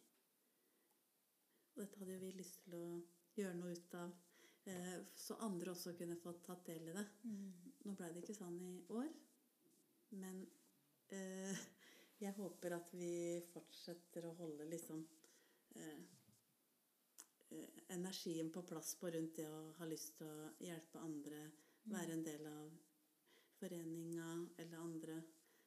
[1.73, 2.87] Og dette hadde jo vi lyst til å
[3.35, 4.11] gjøre noe ut av,
[4.69, 7.05] eh, så andre også kunne fått tatt del i det.
[7.23, 7.71] Mm.
[7.87, 9.09] Nå ble det ikke sånn i år,
[10.21, 10.43] men
[12.23, 15.03] jeg håper at vi fortsetter å holde liksom
[15.75, 16.03] eh,
[17.49, 21.43] eh, energien på plass på rundt det å ha lyst til å hjelpe andre,
[21.91, 22.71] være en del av
[23.59, 25.21] foreninga eller andre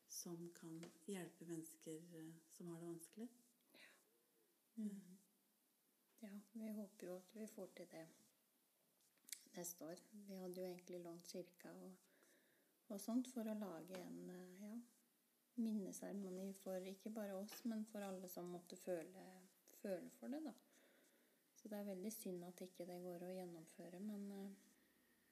[0.08, 3.28] som kan hjelpe mennesker eh, som har det vanskelig.
[4.76, 5.16] Mm.
[6.20, 8.06] Ja, vi håper jo at vi får til det
[9.56, 10.02] neste år.
[10.10, 11.96] Vi hadde jo egentlig lånt kirka og,
[12.88, 14.74] og sånt for å lage en eh, ja,
[15.56, 19.24] minneseremoni for ikke bare oss, men for alle som måtte føle,
[19.80, 20.52] føle for det, da.
[21.56, 24.50] Så det er veldig synd at ikke det går å gjennomføre, men, eh,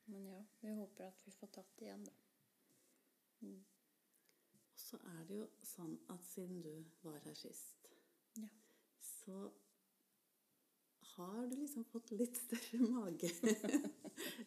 [0.06, 2.14] men ja, vi håper at vi får tatt det igjen, da.
[3.44, 3.60] Mm.
[4.72, 6.72] Og så er det jo sånn at siden du
[7.02, 7.90] var her sist,
[8.40, 8.48] Ja.
[9.00, 9.52] så
[11.14, 13.30] har du liksom fått litt større mage.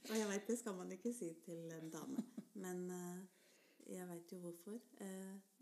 [0.09, 2.23] og jeg veit det skal man ikke si til en dame,
[2.55, 3.21] men eh,
[3.93, 4.81] jeg veit jo hvorfor.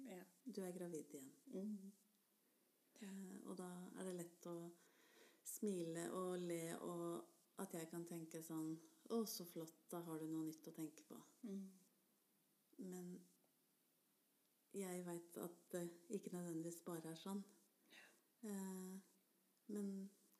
[0.09, 0.23] Ja.
[0.43, 1.31] du er gravid igjen.
[1.53, 1.91] Mm.
[3.01, 4.57] Eh, og da er det lett å
[5.45, 8.75] smile og le, og at jeg kan tenke sånn
[9.13, 11.17] Å, så flott, da har du noe nytt å tenke på.
[11.45, 11.65] Mm.
[12.89, 13.11] Men
[14.73, 15.83] jeg veit at det
[16.17, 17.43] ikke nødvendigvis bare er sånn.
[18.49, 18.95] Eh,
[19.67, 19.91] men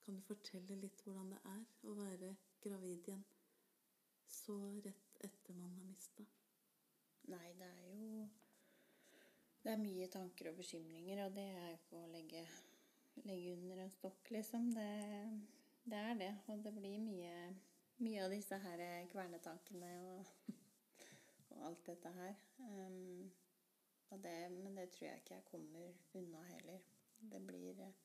[0.02, 2.32] kan du fortelle litt hvordan det er å være
[2.66, 3.24] gravid igjen
[4.36, 4.56] så
[4.86, 6.26] rett etter man har mista?
[7.30, 8.26] Nei, det er jo
[9.66, 12.42] Det er mye tanker og bekymringer, og det er jo ikke å legge,
[13.26, 14.68] legge under en stokk, liksom.
[14.76, 14.90] Det,
[15.90, 16.28] det er det.
[16.54, 17.32] Og det blir mye,
[18.06, 20.30] mye av disse her kvernetankene og,
[21.56, 22.38] og alt dette her.
[22.60, 23.32] Um,
[24.12, 26.86] det, men det tror jeg ikke jeg kommer unna heller.
[27.32, 27.98] Det blir eh,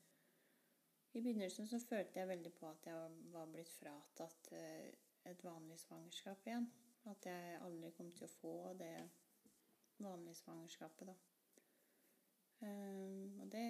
[1.12, 4.88] I begynnelsen så følte jeg veldig på at jeg var blitt fratatt eh,
[5.28, 6.70] et vanlig svangerskap igjen.
[7.12, 8.94] At jeg aldri kom til å få det
[10.00, 11.29] vanlige svangerskapet, da.
[12.60, 13.66] Um, og det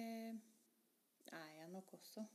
[1.31, 2.25] er jeg nok også.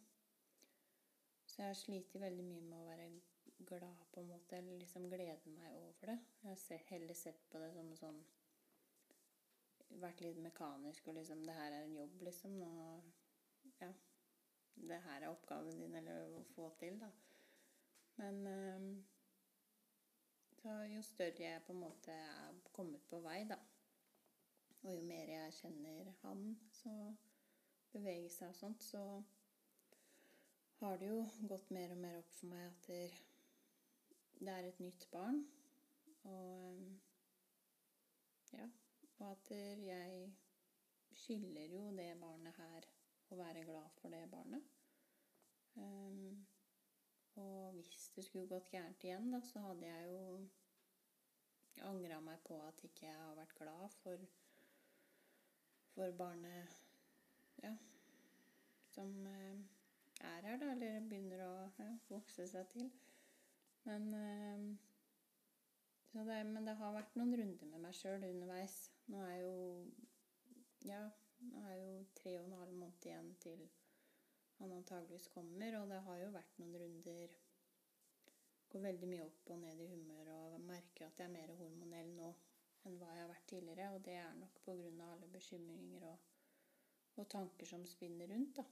[1.47, 3.11] Så jeg har slitt veldig mye med å være
[3.59, 6.19] glad, på en måte, eller liksom glede meg over det.
[6.43, 8.25] Jeg har heller sett på det som sånn
[9.97, 12.57] Vært litt mekanisk og liksom Det her er en jobb, liksom.
[12.67, 13.93] Og ja.
[14.77, 17.09] Det her er oppgaven din, eller å få til, da.
[18.17, 18.91] Men um,
[20.57, 23.57] så jo større jeg på en måte er kommet på vei, da,
[24.87, 26.93] og jo mer jeg kjenner han, så
[27.93, 29.03] beveger seg og sånt, så
[30.81, 32.89] har det jo gått mer og mer opp for meg at
[34.39, 35.41] det er et nytt barn.
[36.29, 36.83] Og
[38.53, 38.67] ja.
[39.19, 40.35] Og at jeg
[41.17, 42.87] skylder jo det barnet her
[43.33, 44.69] å være glad for det barnet.
[45.77, 46.47] Um,
[47.41, 50.27] og hvis det skulle gått gærent igjen, da, så hadde jeg jo
[51.85, 54.29] angra meg på at ikke jeg har vært glad for,
[55.97, 56.75] for barnet
[57.63, 57.73] ja,
[58.93, 59.61] som eh,
[60.21, 62.91] er her, da, eller begynner å ja, vokse seg til.
[63.87, 64.67] Men, eh,
[66.13, 68.77] det, men det har vært noen runder med meg sjøl underveis.
[69.09, 69.57] Nå er jo
[70.85, 71.01] ja,
[71.49, 71.91] nå er jo
[72.21, 73.65] tre og en halv måned igjen til
[74.61, 75.81] han antageligvis kommer.
[75.81, 77.37] Og det har jo vært noen runder
[78.67, 82.09] Går veldig mye opp og ned i humør og merker at jeg er mer hormonell
[82.17, 82.33] nå
[82.87, 83.93] enn hva jeg har vært tidligere.
[83.95, 84.75] Og det er nok pga.
[85.13, 86.19] alle bekymringer og,
[87.17, 88.65] og, tanker som spinner rundt, da.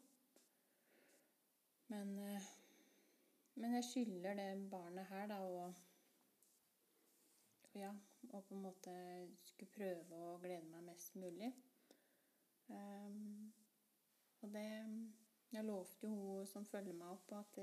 [1.88, 2.46] Men, eh,
[3.54, 5.74] men jeg skylder det barnet her, da, og
[7.74, 7.90] ja,
[8.32, 8.94] og på en måte
[9.44, 11.50] skulle prøve å glede meg mest mulig.
[12.70, 13.52] Um,
[14.40, 14.68] og det
[15.54, 17.58] jeg lovte jo hun som følger meg opp, at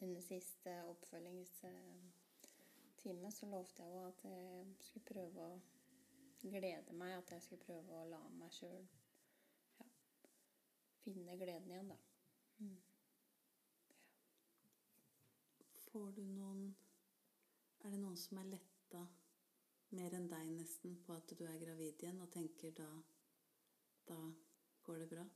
[0.00, 0.74] under siste
[3.06, 5.60] oppfølgingstime så lovte jeg henne at jeg skulle prøve å
[6.42, 7.14] glede meg.
[7.18, 8.86] At jeg skulle prøve å la meg sjøl
[9.78, 9.86] ja,
[11.04, 11.98] finne gleden igjen, da.
[12.58, 12.76] Mm.
[15.86, 16.74] Får du noen
[17.84, 19.04] Er det noen som er letta
[19.94, 22.88] mer enn deg nesten på at du er gravid igjen, og tenker da
[24.08, 24.16] da
[24.82, 25.26] går det bra?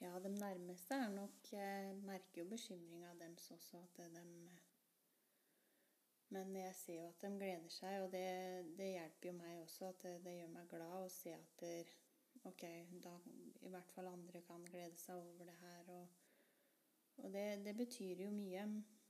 [0.00, 4.26] Ja, de nærmeste er nok Jeg merker jo bekymringa deres også, at de
[6.30, 8.26] Men jeg ser jo at de gleder seg, og det,
[8.78, 9.88] det hjelper jo meg også.
[9.90, 11.90] At det, det, gjør meg glad å se at der,
[12.46, 12.64] ok,
[13.02, 13.14] da
[13.66, 15.90] i hvert fall andre kan glede seg over det her.
[15.96, 16.16] Og,
[17.24, 18.66] og det, det, betyr jo mye.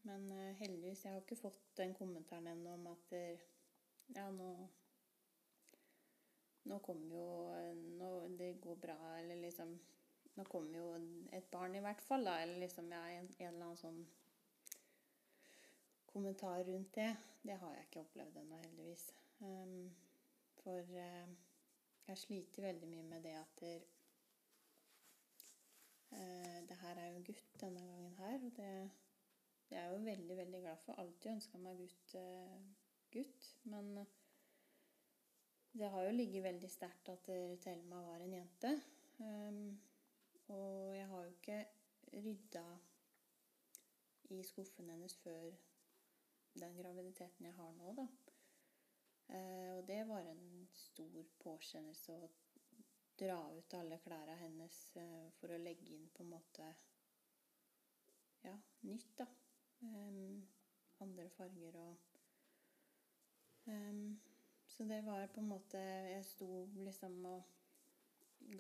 [0.09, 3.43] Men uh, heldigvis, jeg har ikke fått den kommentaren ennå om at der,
[4.17, 4.55] ja, nå
[6.69, 7.27] nå kommer jo
[7.99, 8.09] nå,
[8.39, 9.79] Det går bra, eller liksom
[10.37, 10.89] nå kommer jo
[11.33, 12.39] et barn, i hvert fall, da.
[12.43, 14.01] Eller liksom ja, en, en eller annen sånn
[16.13, 17.17] kommentar rundt det.
[17.43, 19.07] Det har jeg ikke opplevd ennå, heldigvis.
[19.41, 19.91] Um,
[20.61, 21.29] for uh,
[22.09, 23.85] jeg sliter veldig mye med det at der,
[26.13, 28.35] uh, det her er jo gutt denne gangen her.
[28.35, 28.91] Og det,
[29.71, 31.01] det er jeg jo veldig, veldig glad for.
[31.01, 32.61] Alltid ønska meg gutt, uh,
[33.15, 33.55] gutt.
[33.63, 34.07] Men
[35.73, 37.33] det har jo ligget veldig sterkt at
[37.63, 38.77] Thelma var en jente.
[39.19, 39.81] Um,
[40.49, 41.65] og jeg har jo ikke
[42.13, 42.65] rydda
[44.31, 45.51] i skuffen hennes før
[46.55, 48.07] den graviditeten jeg har nå, da.
[49.31, 52.31] Eh, og det var en stor påkjennelse å
[53.21, 56.71] dra ut alle klærne hennes eh, for å legge inn på en måte
[58.43, 58.57] ja,
[58.89, 59.27] nytt, da.
[59.81, 60.49] Um,
[61.01, 61.97] andre farger og
[63.65, 64.21] um,
[64.69, 67.47] Så det var på en måte Jeg sto liksom og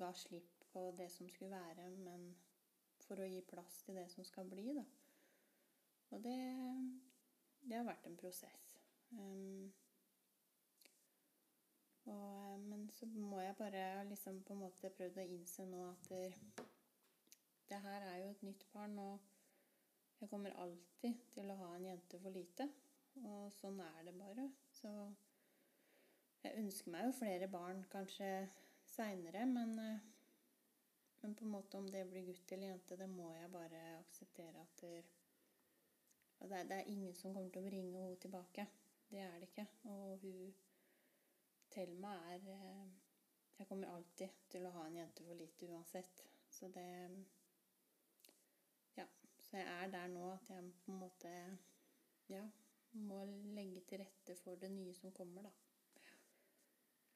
[0.00, 2.30] ga slipp på det som skulle være, men
[3.04, 4.84] for å gi plass til det som skal bli, da.
[6.10, 6.36] Og det,
[7.68, 8.66] det har vært en prosess.
[9.10, 9.72] Um,
[12.10, 16.08] og, men så må jeg bare liksom på en måte prøvd å innse nå at
[16.10, 16.22] det,
[17.70, 21.90] det her er jo et nytt barn, og jeg kommer alltid til å ha en
[21.90, 22.68] jente for lite.
[23.26, 24.46] Og sånn er det bare.
[24.72, 24.90] Så
[26.44, 28.30] jeg ønsker meg jo flere barn kanskje
[28.88, 29.76] seinere, men
[31.20, 34.62] men på en måte om det blir gutt eller jente, det må jeg bare akseptere
[34.62, 35.02] at det,
[36.48, 38.66] det, det er ingen som kommer til å bringe henne tilbake.
[39.10, 39.66] Det er det ikke.
[39.90, 40.54] Og hun
[41.70, 42.88] Thelma er eh,
[43.58, 46.24] Jeg kommer alltid til å ha en jente for lite uansett.
[46.48, 46.86] Så det
[48.96, 49.06] Ja.
[49.40, 51.34] Så jeg er der nå at jeg på en måte
[52.28, 52.44] Ja,
[52.92, 53.24] må
[53.56, 55.50] legge til rette for det nye som kommer, da.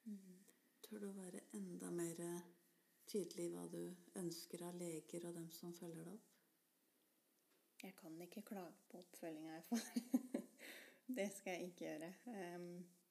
[0.05, 0.45] Mm.
[0.83, 2.19] Tør du å være enda mer
[3.09, 6.34] tydelig hva du ønsker av leger og dem som følger deg opp?
[7.85, 9.81] Jeg kan ikke klage på oppfølginga jeg får.
[11.17, 12.07] det skal jeg ikke gjøre.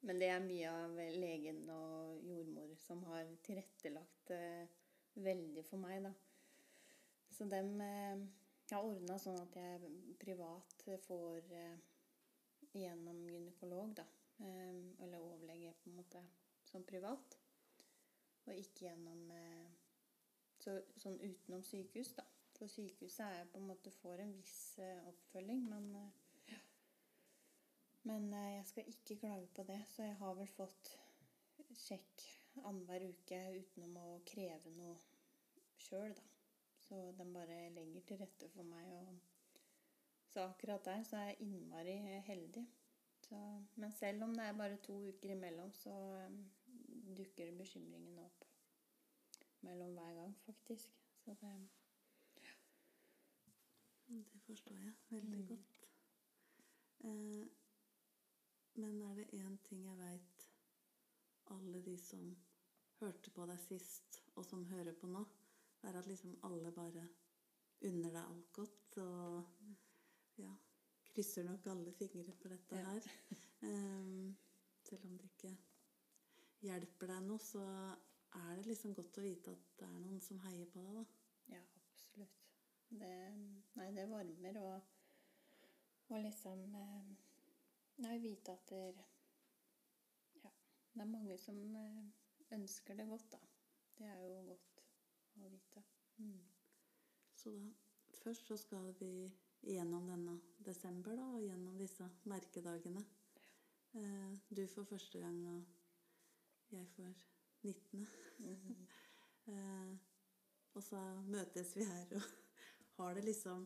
[0.03, 4.65] Men det er mye av legen og jordmor som har tilrettelagt uh,
[5.23, 6.11] veldig for meg, da.
[7.31, 8.25] Så dem uh,
[8.73, 11.79] har ordna sånn at jeg privat får uh,
[12.75, 14.09] gjennom gynekolog, da.
[14.43, 16.19] Eller overlege, på en måte,
[16.67, 17.37] som privat.
[18.43, 19.21] Og ikke gjennom
[20.59, 22.25] så, Sånn utenom sykehus, da.
[22.55, 24.59] For sykehuset er jeg på en måte får en viss
[25.09, 25.89] oppfølging, men
[28.05, 30.91] men eh, jeg skal ikke klage på det, så jeg har vel fått
[31.73, 32.25] sjekk
[32.61, 34.99] annenhver uke utenom å kreve noe
[35.81, 36.25] sjøl, da.
[36.85, 38.91] Så den bare legger til rette for meg.
[38.93, 39.15] Og
[40.29, 41.95] så akkurat der så er jeg innmari
[42.27, 42.65] heldig.
[43.25, 43.39] Så,
[43.81, 45.95] men selv om det er bare to uker imellom, så
[47.17, 48.45] dukker bekymringen opp
[49.65, 50.93] mellom hver gang, faktisk.
[51.23, 51.55] Så det.
[54.07, 55.47] Det forstår jeg veldig mm.
[55.47, 55.79] godt.
[56.99, 57.45] Eh,
[58.81, 60.49] men er det én ting jeg veit
[61.55, 62.29] alle de som
[62.99, 65.25] hørte på deg sist, og som hører på nå,
[65.83, 67.07] er at liksom alle bare
[67.85, 68.97] unner deg alt godt.
[68.97, 70.53] Og ja
[71.15, 72.89] krysser nok alle fingre på dette ja.
[72.89, 73.05] her.
[73.61, 74.35] Um,
[74.83, 75.53] selv om det ikke
[76.65, 77.63] hjelper deg noe, så
[78.35, 81.05] er det liksom godt å vite at det er noen som heier på deg, da.
[81.55, 82.44] Ja, absolutt.
[82.89, 83.13] Det,
[83.73, 84.69] nei, det varmer å,
[86.13, 87.13] å liksom eh,
[88.03, 88.81] Nei, vite at det
[90.43, 90.51] Ja,
[90.93, 92.03] det er mange som eh,
[92.57, 93.39] ønsker det godt, da.
[93.95, 94.83] Det er jo godt
[95.39, 95.83] å vite.
[96.19, 96.43] Mm.
[97.35, 97.73] Så da
[98.25, 99.29] Først så skal vi
[99.61, 103.03] gjennom denne desember, da, og gjennom disse merkedagene.
[103.95, 107.13] Eh, du for første gang, og jeg for
[107.63, 108.07] 19.
[109.45, 109.99] Mm.
[110.73, 112.44] og så møtes vi her og
[112.97, 113.65] har det liksom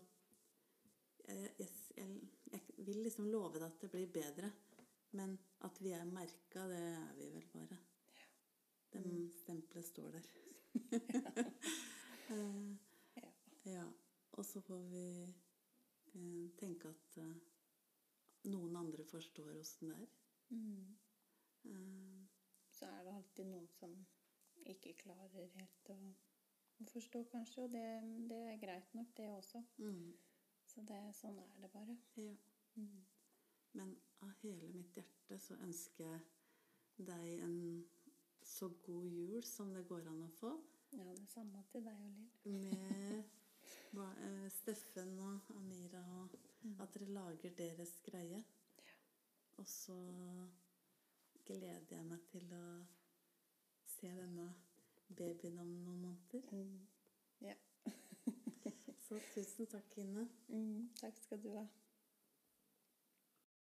[1.29, 4.51] jeg, jeg, jeg, jeg, vil liksom love deg at det blir bedre.
[5.17, 7.77] Men at vi er merka, det er vi vel bare.
[8.17, 8.27] Ja.
[8.93, 9.27] Det mm.
[9.43, 10.27] stempelet står der.
[12.29, 12.75] uh,
[13.23, 13.31] ja.
[13.65, 13.85] ja.
[14.31, 15.05] Og så får vi
[16.15, 17.33] uh, tenke at uh,
[18.49, 20.15] noen andre forstår åssen det er.
[20.49, 22.25] Mm.
[22.73, 23.91] så er det alltid noen som
[24.71, 25.97] ikke klarer helt å
[26.87, 27.63] forstå, kanskje.
[27.63, 27.85] Og det,
[28.29, 29.63] det, er greit nok, det også.
[29.77, 30.13] Mm.
[30.69, 31.97] Så det, sånn er det bare.
[32.15, 32.35] Ja.
[32.75, 32.99] Mm.
[33.71, 37.57] Men av hele mitt hjerte så ønsker jeg deg en
[38.45, 40.53] så god jul som det går an å få.
[40.97, 42.15] Ja, det samme til deg og
[42.49, 43.27] Lill.
[43.93, 46.75] Med eh, Steffen og Amira, og mm.
[46.81, 48.41] at dere lager deres greie.
[48.81, 48.95] Ja.
[49.57, 49.97] Og så
[51.45, 52.65] gleder jeg meg til å
[53.89, 54.49] se denne
[55.15, 56.41] babyen om noen måneder.
[56.51, 56.87] Mm.
[57.41, 57.53] Ja.
[59.07, 60.27] Så tusen takk, Ine.
[60.47, 61.65] Mm, takk skal du ha.